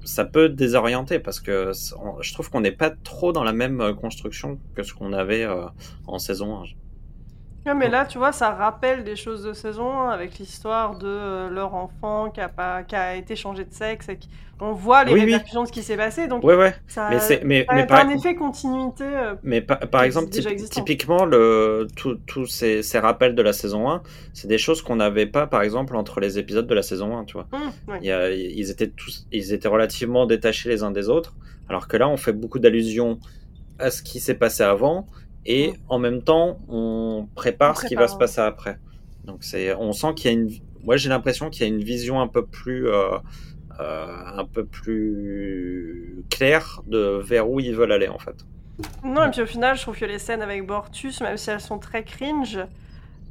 ça 0.05 0.25
peut 0.25 0.49
désorienter 0.49 1.19
parce 1.19 1.39
que 1.39 1.71
on- 1.99 2.21
je 2.21 2.33
trouve 2.33 2.49
qu'on 2.49 2.61
n'est 2.61 2.71
pas 2.71 2.91
trop 2.91 3.31
dans 3.33 3.43
la 3.43 3.53
même 3.53 3.81
euh, 3.81 3.93
construction 3.93 4.59
que 4.75 4.83
ce 4.83 4.93
qu'on 4.93 5.13
avait 5.13 5.43
euh, 5.43 5.65
en 6.07 6.19
saison 6.19 6.61
1. 6.63 6.65
Ouais, 7.73 7.75
mais 7.75 7.89
là, 7.89 8.05
tu 8.05 8.17
vois, 8.17 8.31
ça 8.31 8.51
rappelle 8.51 9.03
des 9.03 9.15
choses 9.15 9.43
de 9.43 9.53
saison 9.53 9.91
1 9.99 10.09
avec 10.09 10.37
l'histoire 10.39 10.97
de 10.97 11.07
euh, 11.07 11.49
leur 11.49 11.73
enfant 11.75 12.29
qui 12.31 12.41
a, 12.41 12.49
pas, 12.49 12.83
qui 12.83 12.95
a 12.95 13.15
été 13.15 13.35
changé 13.35 13.65
de 13.65 13.73
sexe. 13.73 14.09
Et 14.09 14.17
qui... 14.17 14.29
On 14.59 14.73
voit 14.73 15.03
les 15.03 15.13
Oui, 15.13 15.21
oui. 15.25 15.31
répercussions 15.31 15.63
de 15.63 15.67
ce 15.67 15.71
qui 15.71 15.83
s'est 15.83 15.97
passé. 15.97 16.27
Donc, 16.27 16.43
Ouais 16.43 16.55
ouais. 16.55 16.75
ça, 16.87 17.09
Mais 17.11 17.19
c'est 17.19 17.43
mais 17.43 17.65
ça 17.67 17.75
mais 17.75 17.83
a 17.83 17.85
par, 17.85 18.05
un 18.05 18.09
effet 18.09 18.35
continuité. 18.35 19.03
euh, 19.05 19.35
mais 19.41 19.61
par, 19.61 20.03
exemple 20.03 20.29
typiquement 20.69 21.27
tous 21.95 22.45
ces, 22.47 22.83
ces 22.83 22.99
rappels 22.99 23.35
de 23.35 23.41
la 23.41 23.53
saison 23.53 23.89
1, 23.89 24.03
c'est 24.33 24.47
des 24.47 24.57
choses 24.57 24.81
qu'on 24.81 24.97
n'avait 24.97 25.25
pas 25.27 25.47
par 25.47 25.61
exemple 25.61 25.95
entre 25.95 26.19
les 26.19 26.37
épisodes 26.37 26.67
de 26.67 26.73
la 26.73 26.81
saison 26.83 27.17
1, 27.17 27.23
tu 27.25 27.33
vois. 27.33 27.47
ouais. 27.87 27.99
Il 28.01 28.07
y 28.07 28.11
a- 28.11 28.31
ils 28.31 28.69
étaient 28.69 28.89
tous, 28.89 29.27
ils 29.31 29.53
étaient 29.53 29.67
relativement 29.67 30.25
détachés 30.25 30.69
les 30.69 30.83
uns 30.83 30.91
des 30.91 31.09
autres, 31.09 31.35
alors 31.69 31.87
que 31.87 31.97
là, 31.97 32.09
on 32.09 32.17
fait 32.17 32.33
beaucoup 32.33 32.59
d'allusions 32.59 33.19
à 33.79 33.91
ce 33.91 34.03
qui 34.03 34.19
s'est 34.19 34.35
passé 34.35 34.63
avant, 34.63 35.07
et 35.45 35.73
en 35.87 35.99
même 35.99 36.23
temps, 36.23 36.59
on 36.67 37.27
prépare 37.35 37.75
On 37.75 37.75
ce 37.77 37.85
qui 37.85 37.95
va 37.95 38.07
se 38.07 38.17
passer 38.17 38.41
après. 38.41 38.79
Donc 39.23 39.43
c'est, 39.43 39.73
on 39.75 39.93
sent 39.93 40.13
qu'il 40.15 40.31
y 40.31 40.35
a 40.35 40.37
une, 40.37 40.49
moi 40.83 40.97
j'ai 40.97 41.09
l'impression 41.09 41.49
qu'il 41.49 41.61
y 41.61 41.65
a 41.65 41.73
une 41.73 41.83
vision 41.83 42.21
un 42.21 42.27
peu 42.27 42.45
plus, 42.45 42.87
euh, 42.89 43.17
euh, 43.79 44.07
un 44.25 44.45
peu 44.45 44.65
plus 44.65 46.25
claire 46.29 46.81
de 46.87 47.21
vers 47.23 47.49
où 47.49 47.59
ils 47.59 47.75
veulent 47.75 47.91
aller 47.93 48.09
en 48.09 48.19
fait. 48.19 48.45
Non, 49.03 49.25
et 49.25 49.31
puis 49.31 49.41
au 49.41 49.45
final, 49.45 49.75
je 49.77 49.81
trouve 49.81 49.97
que 49.97 50.05
les 50.05 50.19
scènes 50.19 50.41
avec 50.41 50.65
Bortus, 50.65 51.21
même 51.21 51.37
si 51.37 51.49
elles 51.49 51.61
sont 51.61 51.79
très 51.79 52.03
cringe, 52.03 52.59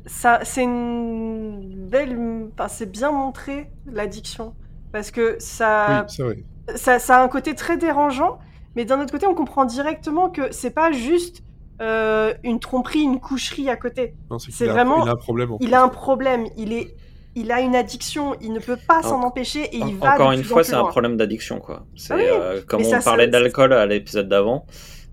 ça, 0.06 0.40
c'est 0.44 0.64
une 0.64 1.88
belle. 1.88 2.18
Enfin, 2.52 2.68
c'est 2.68 2.90
bien 2.90 3.12
montré 3.12 3.70
l'addiction. 3.86 4.56
Parce 4.92 5.10
que 5.10 5.36
ça, 5.40 5.86
Oui, 5.86 6.04
c'est 6.08 6.22
vrai. 6.22 6.44
ça, 6.76 6.98
ça 6.98 7.20
a 7.20 7.24
un 7.24 7.28
côté 7.28 7.54
très 7.54 7.76
dérangeant, 7.78 8.38
mais 8.76 8.84
d'un 8.84 9.00
autre 9.02 9.12
côté, 9.12 9.26
on 9.26 9.34
comprend 9.34 9.64
directement 9.66 10.30
que 10.30 10.52
c'est 10.52 10.70
pas 10.72 10.92
juste 10.92 11.42
euh, 11.80 12.34
une 12.42 12.60
tromperie, 12.60 13.00
une 13.02 13.20
coucherie 13.20 13.68
à 13.70 13.76
côté. 13.76 14.14
C'est 14.38 14.50
C'est 14.52 14.66
vraiment- 14.66 15.04
il 15.04 15.08
a 15.08 15.12
un 15.12 15.16
problème. 15.16 15.50
Il 15.60 15.74
a 15.74 15.82
un 15.82 15.88
problème, 15.88 16.46
il 16.56 16.72
est, 16.72 16.94
il 17.34 17.52
a 17.52 17.60
une 17.60 17.76
addiction, 17.76 18.34
il 18.40 18.52
ne 18.52 18.58
peut 18.60 18.78
pas 18.88 19.02
s'en 19.02 19.20
En- 19.22 19.26
empêcher 19.26 19.76
et 19.76 19.82
En- 19.82 19.86
il 19.86 19.96
va 19.96 20.14
Encore 20.14 20.32
une 20.32 20.42
fois, 20.44 20.64
c'est 20.64 20.74
un 20.74 20.84
problème 20.84 21.16
d'addiction 21.16 21.60
quoi. 21.60 21.86
C'est 21.96 22.12
Ah 22.14 22.16
oui, 22.16 22.22
euh, 22.26 22.60
comme 22.66 22.80
on 22.82 22.90
ça, 22.90 23.00
parlait 23.00 23.28
d'alcool 23.28 23.72
à 23.72 23.86
l'épisode 23.86 24.28
d'avant. 24.28 24.66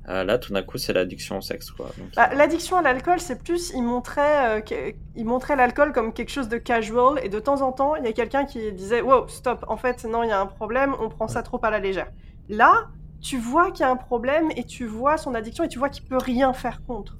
euh, 0.07 0.23
là, 0.23 0.37
tout 0.37 0.53
d'un 0.53 0.61
coup, 0.61 0.77
c'est 0.77 0.93
l'addiction 0.93 1.39
au 1.39 1.41
sexe 1.41 1.71
quoi. 1.71 1.87
Donc, 1.97 2.09
Bah, 2.15 2.29
L'addiction 2.35 2.77
à 2.77 2.83
l'alcool, 2.83 3.19
c'est 3.19 3.41
plus, 3.43 3.71
il 3.75 3.81
montrait, 3.81 4.59
euh, 4.59 4.61
que- 4.61 4.93
il 5.15 5.25
montrait 5.25 5.55
l'alcool 5.55 5.93
comme 5.93 6.13
quelque 6.13 6.29
chose 6.29 6.47
de 6.47 6.57
casual, 6.57 7.19
et 7.23 7.29
de 7.29 7.39
temps 7.39 7.63
en 7.63 7.71
temps, 7.71 7.95
il 7.95 8.05
y 8.05 8.07
a 8.07 8.11
quelqu'un 8.11 8.45
qui 8.45 8.71
disait, 8.73 9.01
wow, 9.01 9.27
stop, 9.27 9.65
en 9.67 9.77
fait, 9.77 10.03
non, 10.05 10.21
il 10.21 10.29
y 10.29 10.31
a 10.31 10.39
un 10.39 10.45
problème, 10.45 10.93
on 11.01 11.09
prend 11.09 11.27
ça 11.27 11.41
trop 11.41 11.59
à 11.63 11.71
la 11.71 11.79
légère. 11.79 12.05
Là, 12.49 12.85
tu 13.25 13.39
vois 13.39 13.71
qu'il 13.71 13.79
y 13.79 13.83
a 13.83 13.89
un 13.89 13.95
problème, 13.95 14.51
et 14.55 14.63
tu 14.63 14.85
vois 14.85 15.17
son 15.17 15.33
addiction, 15.33 15.63
et 15.63 15.67
tu 15.67 15.79
vois 15.79 15.89
qu'il 15.89 16.05
peut 16.05 16.19
rien 16.19 16.53
faire 16.53 16.85
contre. 16.85 17.17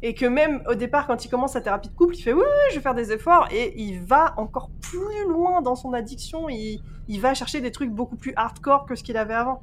Et 0.00 0.14
que 0.14 0.24
même 0.24 0.62
au 0.66 0.74
départ, 0.74 1.06
quand 1.06 1.22
il 1.22 1.28
commence 1.28 1.52
sa 1.52 1.60
thérapie 1.60 1.90
de 1.90 1.94
couple, 1.94 2.16
il 2.16 2.22
fait, 2.22 2.32
oui, 2.32 2.40
je 2.70 2.76
vais 2.76 2.80
faire 2.80 2.94
des 2.94 3.12
efforts, 3.12 3.48
et 3.50 3.78
il 3.78 4.00
va 4.00 4.32
encore 4.38 4.70
plus 4.80 5.28
loin 5.28 5.60
dans 5.60 5.74
son 5.74 5.92
addiction, 5.92 6.48
il, 6.48 6.80
il 7.08 7.20
va 7.20 7.34
chercher 7.34 7.60
des 7.60 7.70
trucs 7.70 7.90
beaucoup 7.90 8.16
plus 8.16 8.32
hardcore 8.36 8.86
que 8.86 8.94
ce 8.94 9.04
qu'il 9.04 9.18
avait 9.18 9.34
avant. 9.34 9.62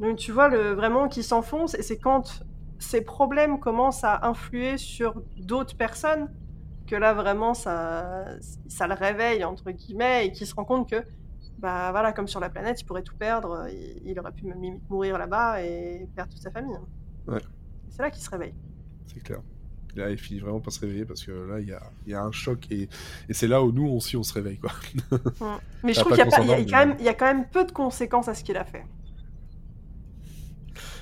Donc 0.00 0.18
tu 0.18 0.32
vois, 0.32 0.48
le, 0.48 0.72
vraiment, 0.72 1.08
qui 1.08 1.22
s'enfonce, 1.22 1.74
et 1.74 1.82
c'est 1.82 1.96
quand 1.98 2.42
ces 2.78 3.00
problèmes 3.00 3.58
commencent 3.58 4.04
à 4.04 4.26
influer 4.26 4.76
sur 4.76 5.14
d'autres 5.38 5.78
personnes, 5.78 6.28
que 6.86 6.94
là 6.94 7.14
vraiment 7.14 7.54
ça, 7.54 8.26
ça 8.68 8.86
le 8.86 8.94
réveille 8.94 9.44
entre 9.44 9.70
guillemets 9.70 10.26
et 10.26 10.32
qu'il 10.32 10.46
se 10.46 10.54
rend 10.54 10.64
compte 10.64 10.88
que 10.88 11.02
bah 11.58 11.90
voilà 11.90 12.12
comme 12.12 12.28
sur 12.28 12.40
la 12.40 12.50
planète 12.50 12.80
il 12.80 12.84
pourrait 12.84 13.02
tout 13.02 13.16
perdre, 13.16 13.66
il, 13.70 14.10
il 14.10 14.18
aurait 14.18 14.32
pu 14.32 14.44
même 14.44 14.60
limite 14.60 14.88
mourir 14.90 15.18
là-bas 15.18 15.62
et 15.62 16.06
perdre 16.14 16.32
toute 16.32 16.42
sa 16.42 16.50
famille. 16.50 16.76
Ouais. 17.26 17.40
C'est 17.88 18.02
là 18.02 18.10
qu'il 18.10 18.22
se 18.22 18.30
réveille. 18.30 18.54
C'est 19.06 19.22
clair. 19.22 19.40
Là, 19.96 20.10
il 20.10 20.18
finit 20.18 20.40
vraiment 20.40 20.60
par 20.60 20.72
se 20.74 20.80
réveiller 20.80 21.06
parce 21.06 21.24
que 21.24 21.32
là, 21.32 21.58
il 21.58 21.68
y 21.68 21.72
a, 21.72 21.82
il 22.04 22.12
y 22.12 22.14
a 22.14 22.22
un 22.22 22.30
choc 22.30 22.70
et, 22.70 22.88
et 23.30 23.32
c'est 23.32 23.48
là 23.48 23.62
où 23.62 23.72
nous 23.72 23.86
aussi 23.88 24.16
on 24.18 24.22
se 24.22 24.34
réveille. 24.34 24.58
Quoi. 24.58 24.70
Mais 25.82 25.94
je 25.94 26.00
trouve 26.00 26.12
qu'il 26.12 26.26
y, 26.26 26.60
y 26.60 26.96
il 26.98 27.04
y 27.04 27.08
a 27.08 27.14
quand 27.14 27.24
même 27.24 27.48
peu 27.48 27.64
de 27.64 27.72
conséquences 27.72 28.28
à 28.28 28.34
ce 28.34 28.44
qu'il 28.44 28.58
a 28.58 28.64
fait. 28.64 28.84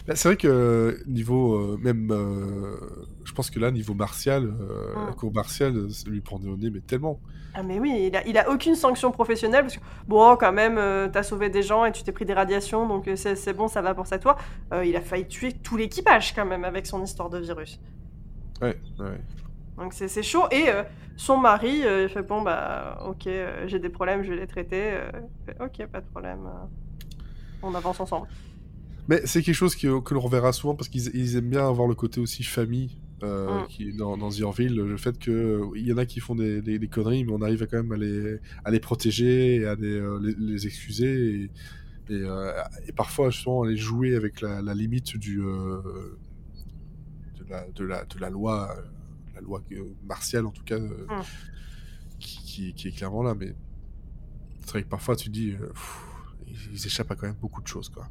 Bah, 0.07 0.15
c'est 0.17 0.29
vrai 0.29 0.37
que 0.37 1.03
niveau 1.07 1.55
euh, 1.55 1.79
même, 1.83 2.11
euh, 2.11 2.77
je 3.25 3.33
pense 3.33 3.51
que 3.51 3.59
là, 3.59 3.71
niveau 3.71 3.95
martial, 3.95 4.45
euh, 4.45 4.95
Mm. 4.95 5.07
la 5.07 5.13
cour 5.13 5.33
martiale, 5.33 5.91
ça 5.91 6.09
lui 6.11 6.21
prend 6.21 6.37
au 6.37 6.57
nez, 6.57 6.71
mais 6.71 6.81
tellement. 6.81 7.21
Ah 7.57 7.63
mais 7.63 7.79
oui, 7.79 8.09
il 8.09 8.17
a, 8.17 8.27
il 8.27 8.37
a 8.37 8.51
aucune 8.51 8.75
sanction 8.75 9.13
professionnelle 9.13 9.63
parce 9.63 9.77
que 9.77 9.83
bon 10.09 10.37
quand 10.37 10.53
même 10.53 10.77
euh, 10.77 11.09
t'as 11.09 11.23
sauvé 11.23 11.51
des 11.51 11.63
gens 11.63 11.85
et 11.85 11.93
tu 11.93 12.03
t'es 12.03 12.11
pris 12.11 12.25
des 12.25 12.35
radiations 12.35 12.89
donc 12.89 13.09
c'est 13.15 13.53
bon 13.53 13.69
ça 13.69 13.81
va 13.81 13.95
pour 13.95 14.09
ça 14.09 14.19
toi. 14.19 14.37
Il 14.85 14.97
a 14.97 15.01
failli 15.01 15.27
tuer 15.29 15.53
tout 15.53 15.77
l'équipage 15.77 16.35
quand 16.35 16.45
même 16.45 16.65
avec 16.65 16.85
son 16.85 17.01
histoire 17.03 17.31
de 17.31 17.39
virus. 17.39 17.79
Ouais, 18.61 18.77
ouais. 18.99 19.21
Donc 19.79 19.93
c'est 19.93 20.23
chaud. 20.25 20.47
Et 20.51 20.65
son 21.17 21.37
mari, 21.37 21.83
il 22.03 22.09
fait 22.09 22.23
bon 22.23 22.43
bah 22.43 22.99
ok, 23.07 23.29
j'ai 23.67 23.79
des 23.79 23.89
problèmes, 23.89 24.25
je 24.25 24.31
vais 24.31 24.41
les 24.41 24.49
traiter. 24.49 24.99
Fait, 25.47 25.57
ok, 25.61 25.87
pas 25.87 26.01
de 26.01 26.07
problème. 26.07 26.49
on 27.63 27.75
avance 27.75 28.01
ensemble. 28.01 28.27
Mais 29.09 29.21
c'est 29.27 29.43
quelque 29.43 29.55
chose 29.55 29.77
que, 29.77 30.01
que 30.01 30.15
l'on 30.15 30.21
reverra 30.21 30.53
souvent 30.53 30.75
parce 30.75 30.89
qu'ils 30.89 31.15
ils 31.15 31.37
aiment 31.37 31.51
bien 31.51 31.67
avoir 31.69 31.87
le 31.89 31.95
côté 31.95 32.21
aussi 32.21 32.43
famille 32.43 32.99
euh, 33.23 33.63
Mm. 33.63 33.67
qui, 33.69 33.93
dans, 33.95 34.17
dans 34.17 34.31
The 34.31 34.41
Orville. 34.43 34.75
Le 34.75 34.97
fait 34.97 35.19
qu'il 35.19 35.71
y 35.77 35.93
en 35.93 35.99
a 35.99 36.07
qui 36.07 36.21
font 36.21 36.35
des, 36.35 36.61
des- 36.63 36.79
des 36.79 36.89
conneries, 36.89 37.25
mais 37.25 37.33
on 37.33 37.43
arrive 37.43 37.63
à 37.63 37.67
quand 37.67 37.77
même 37.79 37.93
à 37.93 37.97
les, 37.97 38.39
à 38.65 38.71
les 38.71 38.81
protéger 38.81 39.57
et 39.57 39.67
à 39.67 39.75
les, 39.77 39.89
euh, 39.89 40.19
les, 40.23 40.35
les 40.39 40.67
excuser. 40.67 41.35
Et, 41.35 41.51
Et, 42.11 42.21
euh, 42.23 42.53
et 42.87 42.93
parfois, 42.93 43.31
justement, 43.31 43.63
aller 43.63 43.79
jouer 43.79 44.15
avec 44.15 44.43
la, 44.43 44.61
la 44.61 44.75
limite 44.75 45.17
du, 45.17 45.41
euh, 45.41 45.81
de, 47.39 47.45
la, 47.49 47.67
de, 47.71 47.85
la, 47.85 48.05
de 48.05 48.19
la 48.19 48.29
loi, 48.31 48.77
euh, 48.77 48.83
la 49.37 49.41
loi 49.41 49.63
euh, 49.73 49.85
martiale 50.07 50.45
en 50.45 50.51
tout 50.51 50.65
cas, 50.65 50.75
euh, 50.79 51.07
Mm. 51.09 51.23
qui, 52.21 52.39
qui, 52.45 52.75
qui 52.75 52.89
est 52.89 52.93
clairement 52.93 53.23
là. 53.23 53.35
Mais 53.35 53.55
c'est 54.61 54.71
vrai 54.71 54.83
que 54.83 54.89
parfois, 54.89 55.17
tu 55.17 55.29
te 55.29 55.33
dis, 55.33 55.53
euh, 55.53 55.69
pff, 55.69 55.99
ils, 56.47 56.75
ils 56.75 56.87
échappent 56.87 57.11
à 57.11 57.17
quand 57.17 57.27
même 57.27 57.37
beaucoup 57.41 57.63
de 57.63 57.69
choses. 57.69 57.89
Quoi. 57.89 58.07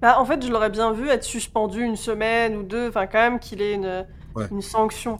Bah, 0.00 0.18
en 0.20 0.24
fait, 0.24 0.44
je 0.44 0.50
l'aurais 0.50 0.70
bien 0.70 0.92
vu 0.92 1.08
être 1.08 1.24
suspendu 1.24 1.82
une 1.82 1.96
semaine 1.96 2.56
ou 2.56 2.62
deux, 2.62 2.88
enfin, 2.88 3.06
quand 3.06 3.18
même 3.18 3.38
qu'il 3.38 3.60
ait 3.62 3.74
une, 3.74 4.06
Ouais. 4.34 4.46
une 4.50 4.62
sanction. 4.62 5.18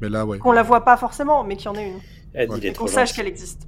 Mais 0.00 0.08
là, 0.08 0.24
ouais. 0.26 0.38
Qu'on 0.38 0.52
la 0.52 0.62
voit 0.62 0.84
pas 0.84 0.96
forcément, 0.96 1.44
mais 1.44 1.56
qu'il 1.56 1.66
y 1.66 1.68
en 1.68 1.74
ait 1.74 1.88
une. 1.88 1.98
Ed, 2.34 2.50
Ouais. 2.50 2.58
il 2.58 2.66
est 2.66 2.68
Et 2.70 2.72
qu'on 2.72 2.86
sache 2.86 3.12
qu'elle 3.14 3.26
existe. 3.26 3.66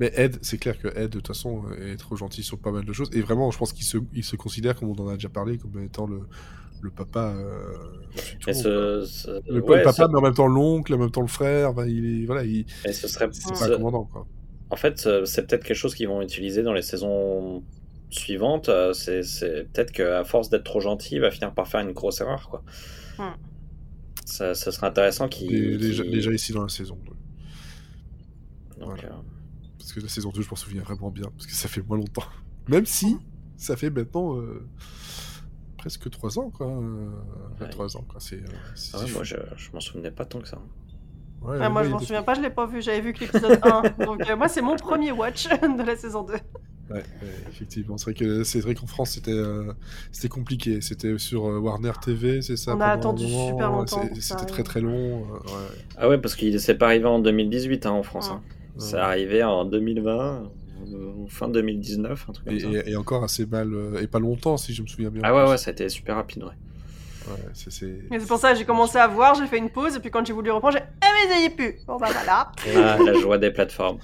Mais 0.00 0.12
Ed, 0.14 0.38
c'est 0.42 0.58
clair 0.58 0.78
que 0.78 0.88
Ed, 0.88 1.08
de 1.10 1.18
toute 1.18 1.26
façon, 1.26 1.62
est 1.80 1.96
trop 1.96 2.14
gentil 2.16 2.42
sur 2.42 2.58
pas 2.58 2.70
mal 2.70 2.84
de 2.84 2.92
choses. 2.92 3.10
Et 3.12 3.20
vraiment, 3.20 3.50
je 3.50 3.58
pense 3.58 3.72
qu'il 3.72 3.84
se, 3.84 3.98
il 4.14 4.22
se 4.24 4.36
considère, 4.36 4.76
comme 4.76 4.90
on 4.90 4.94
en 5.02 5.08
a 5.08 5.14
déjà 5.14 5.28
parlé, 5.28 5.58
comme 5.58 5.82
étant 5.82 6.06
le, 6.06 6.20
le 6.80 6.90
papa. 6.90 7.34
euh, 7.36 7.74
tout 8.40 8.50
le 8.50 8.54
monde, 8.54 8.62
ce, 8.62 9.04
ce- 9.04 9.26
quoi. 9.26 9.40
le, 9.48 9.60
ouais, 9.64 9.76
le 9.78 9.82
papa, 9.82 10.04
ce- 10.06 10.10
mais 10.12 10.18
en 10.18 10.22
même 10.22 10.34
temps 10.34 10.46
l'oncle, 10.46 10.94
en 10.94 10.98
même 10.98 11.10
temps 11.10 11.20
le 11.22 11.26
frère. 11.26 11.72
Il 11.86 12.22
est, 12.22 12.26
voilà, 12.26 12.44
il, 12.44 12.64
et 12.86 12.92
ce 12.92 13.08
serait, 13.08 13.28
c'est 13.32 13.54
ce- 13.54 13.64
pas 13.68 13.76
commandant, 13.76 14.04
quoi. 14.04 14.26
En 14.70 14.76
fait, 14.76 15.04
euh, 15.06 15.24
c'est 15.24 15.46
peut-être 15.46 15.64
quelque 15.64 15.76
chose 15.76 15.94
qu'ils 15.94 16.08
vont 16.08 16.22
utiliser 16.22 16.62
dans 16.62 16.74
les 16.74 16.82
saisons 16.82 17.64
suivantes. 18.10 18.68
euh, 18.68 18.92
C'est 18.92 19.22
c'est 19.22 19.64
peut-être 19.72 19.92
qu'à 19.92 20.24
force 20.24 20.48
d'être 20.50 20.64
trop 20.64 20.80
gentil, 20.80 21.16
il 21.16 21.20
va 21.20 21.30
finir 21.30 21.52
par 21.54 21.68
faire 21.68 21.80
une 21.80 21.92
grosse 21.92 22.20
erreur. 22.20 22.48
Quoi. 22.48 22.62
Hmm. 23.18 23.34
Ça, 24.24 24.54
ça 24.54 24.72
serait 24.72 24.86
intéressant 24.86 25.28
qu'il. 25.28 25.78
Déjà, 25.78 26.32
ici 26.32 26.52
dans 26.52 26.62
la 26.62 26.68
saison. 26.68 26.98
ouais. 27.06 28.78
donc, 28.80 28.88
voilà. 29.00 29.14
euh, 29.14 29.20
Parce 29.78 29.92
que 29.92 30.00
la 30.00 30.08
saison 30.08 30.30
2, 30.30 30.42
je 30.42 30.50
m'en 30.50 30.56
souviens 30.56 30.82
vraiment 30.82 31.10
bien. 31.10 31.24
Parce 31.36 31.46
que 31.46 31.52
ça 31.54 31.68
fait 31.68 31.82
moins 31.82 31.96
longtemps. 31.96 32.24
Même 32.68 32.84
si, 32.86 33.16
ça 33.56 33.76
fait 33.76 33.90
maintenant 33.90 34.36
euh, 34.36 34.66
presque 35.78 36.10
3 36.10 36.38
ans, 36.38 36.50
quoi. 36.50 36.66
Euh, 36.68 37.08
Ouais. 37.60 37.68
3 37.70 37.96
ans, 37.96 38.04
quoi. 38.08 38.20
C'est. 38.20 38.40
ah 38.94 38.98
ouais, 39.00 39.10
moi, 39.12 39.24
je, 39.24 39.36
je 39.56 39.70
m'en 39.72 39.80
souvenais 39.80 40.10
pas 40.10 40.24
tant 40.26 40.40
que 40.40 40.48
ça. 40.48 40.58
Ouais, 41.40 41.56
Ah, 41.60 41.68
moi, 41.70 41.84
je 41.84 41.88
m'en 41.90 41.98
souviens 41.98 42.22
pas, 42.22 42.34
je 42.34 42.40
l'ai 42.40 42.50
pas 42.50 42.66
vu, 42.66 42.82
j'avais 42.82 43.00
vu 43.00 43.12
que 43.12 43.20
l'épisode 43.20 43.58
1. 43.62 44.04
Donc, 44.04 44.28
euh, 44.28 44.36
moi, 44.36 44.48
c'est 44.48 44.60
mon 44.62 44.76
premier 44.76 45.12
watch 45.12 45.48
de 45.48 45.82
la 45.82 45.96
saison 45.96 46.22
2. 46.24 46.34
Ouais, 46.90 46.96
ouais, 46.96 47.28
effectivement. 47.50 47.98
C'est 47.98 48.04
vrai 48.04 48.14
que 48.14 48.44
c'est 48.44 48.60
vrai 48.60 48.74
qu'en 48.74 48.86
France 48.86 49.10
c'était 49.10 49.30
euh, 49.32 49.72
c'était 50.10 50.28
compliqué. 50.28 50.80
C'était 50.80 51.18
sur 51.18 51.46
euh, 51.46 51.58
Warner 51.58 51.92
TV, 52.02 52.40
c'est 52.42 52.56
ça. 52.56 52.74
On 52.76 52.80
a 52.80 52.86
attendu 52.86 53.24
moment. 53.26 53.48
super 53.48 53.70
longtemps 53.70 54.02
C'est- 54.02 54.14
que 54.14 54.20
C'était 54.22 54.46
très 54.46 54.62
très 54.62 54.80
long. 54.80 55.22
euh, 55.24 55.32
ouais. 55.48 55.68
Ah 55.98 56.08
ouais, 56.08 56.18
parce 56.18 56.34
qu'il 56.34 56.58
s'est 56.60 56.76
pas 56.76 56.86
arrivé 56.86 57.04
en 57.06 57.18
2018 57.18 57.84
hein, 57.86 57.90
en 57.90 58.02
France. 58.02 58.28
Ouais. 58.30 58.36
hein. 58.36 58.42
C'est 58.78 58.96
arrivé 58.96 59.42
en 59.42 59.64
2020, 59.64 60.50
euh, 60.94 61.12
fin 61.28 61.48
2019, 61.48 62.26
un 62.28 62.32
truc 62.32 62.46
comme 62.46 62.56
Et, 62.56 62.60
ça. 62.60 62.68
et- 62.68 62.90
et 62.92 62.96
encore 62.96 63.24
assez 63.24 63.44
mal 63.44 63.74
euh, 63.74 64.00
et 64.00 64.06
pas 64.06 64.20
longtemps 64.20 64.56
si 64.56 64.72
je 64.72 64.82
me 64.82 64.86
souviens 64.86 65.10
bien. 65.10 65.22
Ah 65.24 65.34
ouais, 65.34 65.50
ouais, 65.50 65.58
ça 65.58 65.70
a 65.70 65.72
été 65.72 65.88
super 65.88 66.14
rapide, 66.16 66.44
ouais. 66.44 66.50
Ouais, 67.28 67.34
c'est- 67.52 67.70
c'est. 67.70 67.98
C'est 68.10 68.26
pour 68.26 68.38
ça 68.38 68.52
que 68.52 68.58
j'ai 68.58 68.64
commencé 68.64 68.96
à 68.96 69.06
voir, 69.08 69.34
j'ai 69.34 69.46
fait 69.46 69.58
une 69.58 69.68
pause, 69.68 69.96
et 69.96 70.00
puis 70.00 70.10
quand 70.10 70.24
j'ai 70.24 70.32
voulu 70.32 70.50
reprendre, 70.50 70.78
j'ai 70.78 70.84
Ah, 71.02 71.08
mais 71.12 71.34
ça 71.34 71.40
y 71.40 71.44
est 71.44 71.50
plus 71.50 71.74
Bon, 71.86 71.98
bah 71.98 72.08
voilà. 72.12 72.52
Ah, 72.76 72.96
la 73.04 73.12
joie 73.14 73.36
des 73.36 73.50
plateformes. 73.50 73.98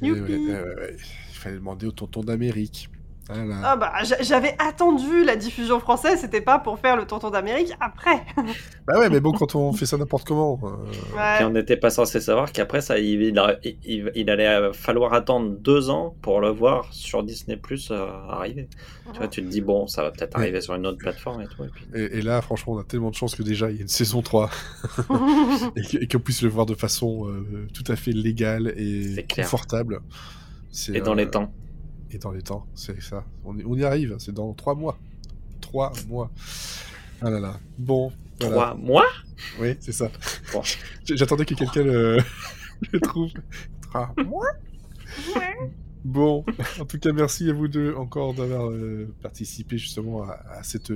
Ouais, 0.00 0.10
ouais, 0.12 0.18
Youpi. 0.18 0.32
ouais, 0.32 0.52
ouais, 0.62 0.96
ouais. 1.38 1.40
Il 1.40 1.42
fallait 1.44 1.56
demander 1.56 1.86
au 1.86 1.92
tonton 1.92 2.20
d'Amérique. 2.22 2.88
Voilà. 3.30 3.56
Ah 3.62 3.76
bah, 3.76 3.92
j'a- 4.04 4.22
j'avais 4.22 4.56
attendu 4.58 5.22
la 5.22 5.36
diffusion 5.36 5.80
française, 5.80 6.18
c'était 6.18 6.40
pas 6.40 6.58
pour 6.58 6.78
faire 6.78 6.96
le 6.96 7.04
tonton 7.04 7.28
d'Amérique 7.28 7.74
après. 7.78 8.24
Bah 8.86 8.98
ouais, 8.98 9.10
mais 9.10 9.20
bon, 9.20 9.32
quand 9.32 9.54
on 9.54 9.74
fait 9.74 9.84
ça 9.84 9.98
n'importe 9.98 10.26
comment. 10.26 10.58
euh, 10.62 10.68
Puis 10.90 11.00
Ouais. 11.14 11.44
on 11.44 11.50
n'était 11.50 11.76
pas 11.76 11.90
censé 11.90 12.22
savoir 12.22 12.52
qu'après 12.52 12.80
ça, 12.80 12.98
il, 12.98 13.20
il, 13.20 13.38
il- 13.84 14.10
il 14.14 14.30
allait 14.30 14.72
falloir 14.72 15.12
attendre 15.12 15.50
deux 15.58 15.90
ans 15.90 16.16
pour 16.22 16.40
le 16.40 16.48
voir 16.48 16.88
sur 16.94 17.22
Disney 17.22 17.58
Plus 17.58 17.90
euh, 17.90 18.06
arriver. 18.30 18.66
Tu 19.12 19.18
vois, 19.18 19.28
tu 19.28 19.42
te 19.42 19.46
dis, 19.46 19.60
bon, 19.60 19.86
ça 19.88 20.02
va 20.04 20.10
peut-être 20.10 20.34
Ouais. 20.38 20.44
arriver 20.44 20.62
sur 20.62 20.74
une 20.74 20.86
autre 20.86 20.96
plateforme 20.96 21.42
et 21.42 21.46
tout. 21.48 21.64
Et 21.64 21.68
puis... 21.68 21.84
Et, 21.94 22.16
et 22.18 22.22
là, 22.22 22.40
franchement, 22.40 22.72
on 22.76 22.78
a 22.78 22.84
tellement 22.84 23.10
de 23.10 23.14
chance 23.14 23.34
que 23.34 23.42
déjà 23.42 23.70
il 23.70 23.76
y 23.76 23.78
a 23.80 23.82
une 23.82 23.88
saison 23.88 24.22
3 24.22 24.48
et 25.76 26.02
et 26.04 26.08
qu'on 26.08 26.18
puisse 26.18 26.40
le 26.40 26.48
voir 26.48 26.64
de 26.64 26.74
façon 26.74 27.26
euh, 27.28 27.66
tout 27.74 27.84
à 27.92 27.96
fait 27.96 28.12
légale 28.12 28.72
et 28.78 29.26
confortable. 29.34 30.00
Et 30.94 31.00
dans 31.00 31.12
euh, 31.12 31.16
les 31.16 31.28
temps. 31.30 31.52
Et 32.10 32.18
dans 32.18 32.30
les 32.32 32.42
temps, 32.42 32.66
c'est 32.74 33.00
ça. 33.02 33.24
On 33.44 33.56
y, 33.58 33.64
on 33.64 33.74
y 33.76 33.84
arrive, 33.84 34.16
c'est 34.18 34.32
dans 34.32 34.52
trois 34.54 34.74
mois. 34.74 34.98
Trois 35.60 35.92
mois. 36.08 36.30
Ah 37.20 37.30
là 37.30 37.40
là. 37.40 37.58
Bon. 37.78 38.12
voilà. 38.40 38.54
Trois 38.54 38.74
mois? 38.74 39.06
Oui, 39.60 39.76
c'est 39.80 39.92
ça. 39.92 40.10
Bon. 40.52 40.62
J'attendais 41.04 41.44
que 41.44 41.54
quelqu'un 41.54 41.82
le, 41.84 42.18
le 42.92 43.00
trouve. 43.00 43.30
Trois 43.82 44.14
mois? 44.24 44.46
Bon, 46.04 46.44
en 46.80 46.84
tout 46.84 46.98
cas, 46.98 47.12
merci 47.12 47.50
à 47.50 47.52
vous 47.52 47.66
deux 47.68 47.92
encore 47.94 48.32
d'avoir 48.32 48.70
euh, 48.70 49.12
participé 49.20 49.76
justement 49.78 50.22
à, 50.22 50.38
à 50.58 50.62
cette. 50.62 50.92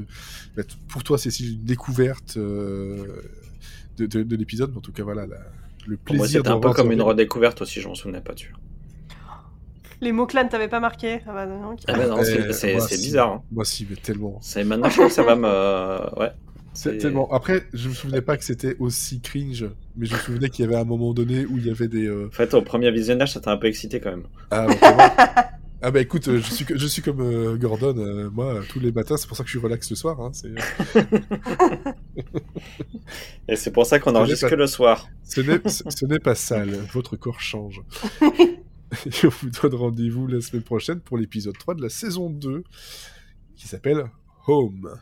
bah, 0.56 0.62
t- 0.62 0.74
pour 0.88 1.02
toi, 1.02 1.18
Cécile, 1.18 1.54
une 1.54 1.64
découverte 1.64 2.36
euh, 2.36 3.20
de, 3.98 4.06
de- 4.06 4.22
de 4.22 4.36
l'épisode, 4.36 4.70
mais 4.70 4.78
en 4.78 4.80
tout 4.80 4.92
cas, 4.92 5.02
voilà, 5.02 5.26
la- 5.26 5.36
le 5.86 5.96
plaisir 5.96 6.26
c'était 6.40 6.48
un 6.48 6.60
peu 6.60 6.70
comme 6.72 6.92
une 6.92 7.02
redécouverte 7.02 7.60
aussi, 7.62 7.80
je 7.80 7.88
m'en 7.88 7.96
souvenais 7.96 8.20
pas 8.20 8.32
dessus. 8.34 8.54
Les 10.02 10.12
mots-clés 10.12 10.42
ne 10.44 10.48
t'avaient 10.48 10.68
pas 10.68 10.80
marqué 10.80 11.20
Ah 11.26 11.32
bah 11.32 11.46
non, 11.46 11.70
ok. 11.72 11.78
Ah 11.86 11.92
bah 11.94 12.06
non, 12.08 12.22
c'est 12.22 12.74
Euh, 12.76 12.80
si. 12.80 12.96
bizarre. 13.02 13.30
hein. 13.34 13.42
Moi, 13.52 13.64
si, 13.64 13.86
mais 13.88 13.96
tellement. 13.96 14.36
C'est 14.42 14.64
maintenant, 14.64 14.88
je 14.88 14.94
crois 14.94 15.06
que 15.06 15.12
ça 15.14 15.22
va 15.22 15.36
me. 15.36 16.18
Ouais. 16.20 16.32
C'est 16.74 16.98
tellement. 16.98 17.30
Après, 17.32 17.62
je 17.72 17.88
me 17.88 17.94
souvenais 17.94 18.20
pas 18.20 18.36
que 18.36 18.44
c'était 18.44 18.76
aussi 18.80 19.20
cringe, 19.20 19.66
mais 19.96 20.06
je 20.06 20.14
me 20.14 20.18
souvenais 20.18 20.48
qu'il 20.48 20.64
y 20.64 20.68
avait 20.68 20.76
un 20.76 20.84
moment 20.84 21.12
donné 21.14 21.44
où 21.46 21.56
il 21.56 21.66
y 21.66 21.70
avait 21.70 21.86
des. 21.88 22.06
euh, 22.08 22.26
En 22.28 22.30
fait, 22.34 22.52
au 22.54 22.62
premier 22.62 22.90
visionnage, 22.90 23.32
ça 23.32 23.40
t'a 23.40 23.52
un 23.52 23.56
peu 23.58 23.68
excité 23.68 24.00
quand 24.00 24.10
même. 24.10 24.24
Ah, 24.50 24.66
bah. 24.80 25.50
Ah 25.84 25.90
bah 25.90 26.00
écoute, 26.00 26.28
euh, 26.28 26.38
je 26.38 26.48
suis, 26.54 26.64
que- 26.64 26.78
je 26.78 26.86
suis 26.86 27.02
comme 27.02 27.20
euh, 27.20 27.56
Gordon, 27.56 27.94
euh, 27.98 28.30
moi, 28.30 28.60
tous 28.68 28.78
les 28.78 28.92
matins, 28.92 29.16
c'est 29.16 29.26
pour 29.26 29.36
ça 29.36 29.42
que 29.42 29.48
je 29.48 29.58
suis 29.58 29.64
relax 29.64 29.88
ce 29.88 29.96
soir. 29.96 30.20
Hein, 30.20 30.30
Et 33.48 33.56
c'est 33.56 33.72
pour 33.72 33.84
ça 33.86 33.98
qu'on 33.98 34.14
enregistre 34.14 34.48
que 34.48 34.54
le 34.54 34.66
soir. 34.68 35.08
ce 35.24 35.40
n'est 36.06 36.18
pas 36.20 36.34
sale, 36.36 36.70
votre 36.92 37.16
corps 37.16 37.40
change. 37.40 37.82
Et 39.06 39.26
on 39.26 39.30
vous 39.30 39.50
donne 39.50 39.74
rendez-vous 39.74 40.26
la 40.26 40.40
semaine 40.40 40.62
prochaine 40.62 41.00
pour 41.00 41.16
l'épisode 41.16 41.56
3 41.56 41.74
de 41.74 41.82
la 41.82 41.88
saison 41.88 42.28
2, 42.30 42.62
qui 43.56 43.66
s'appelle 43.66 44.10
Home. 44.46 45.00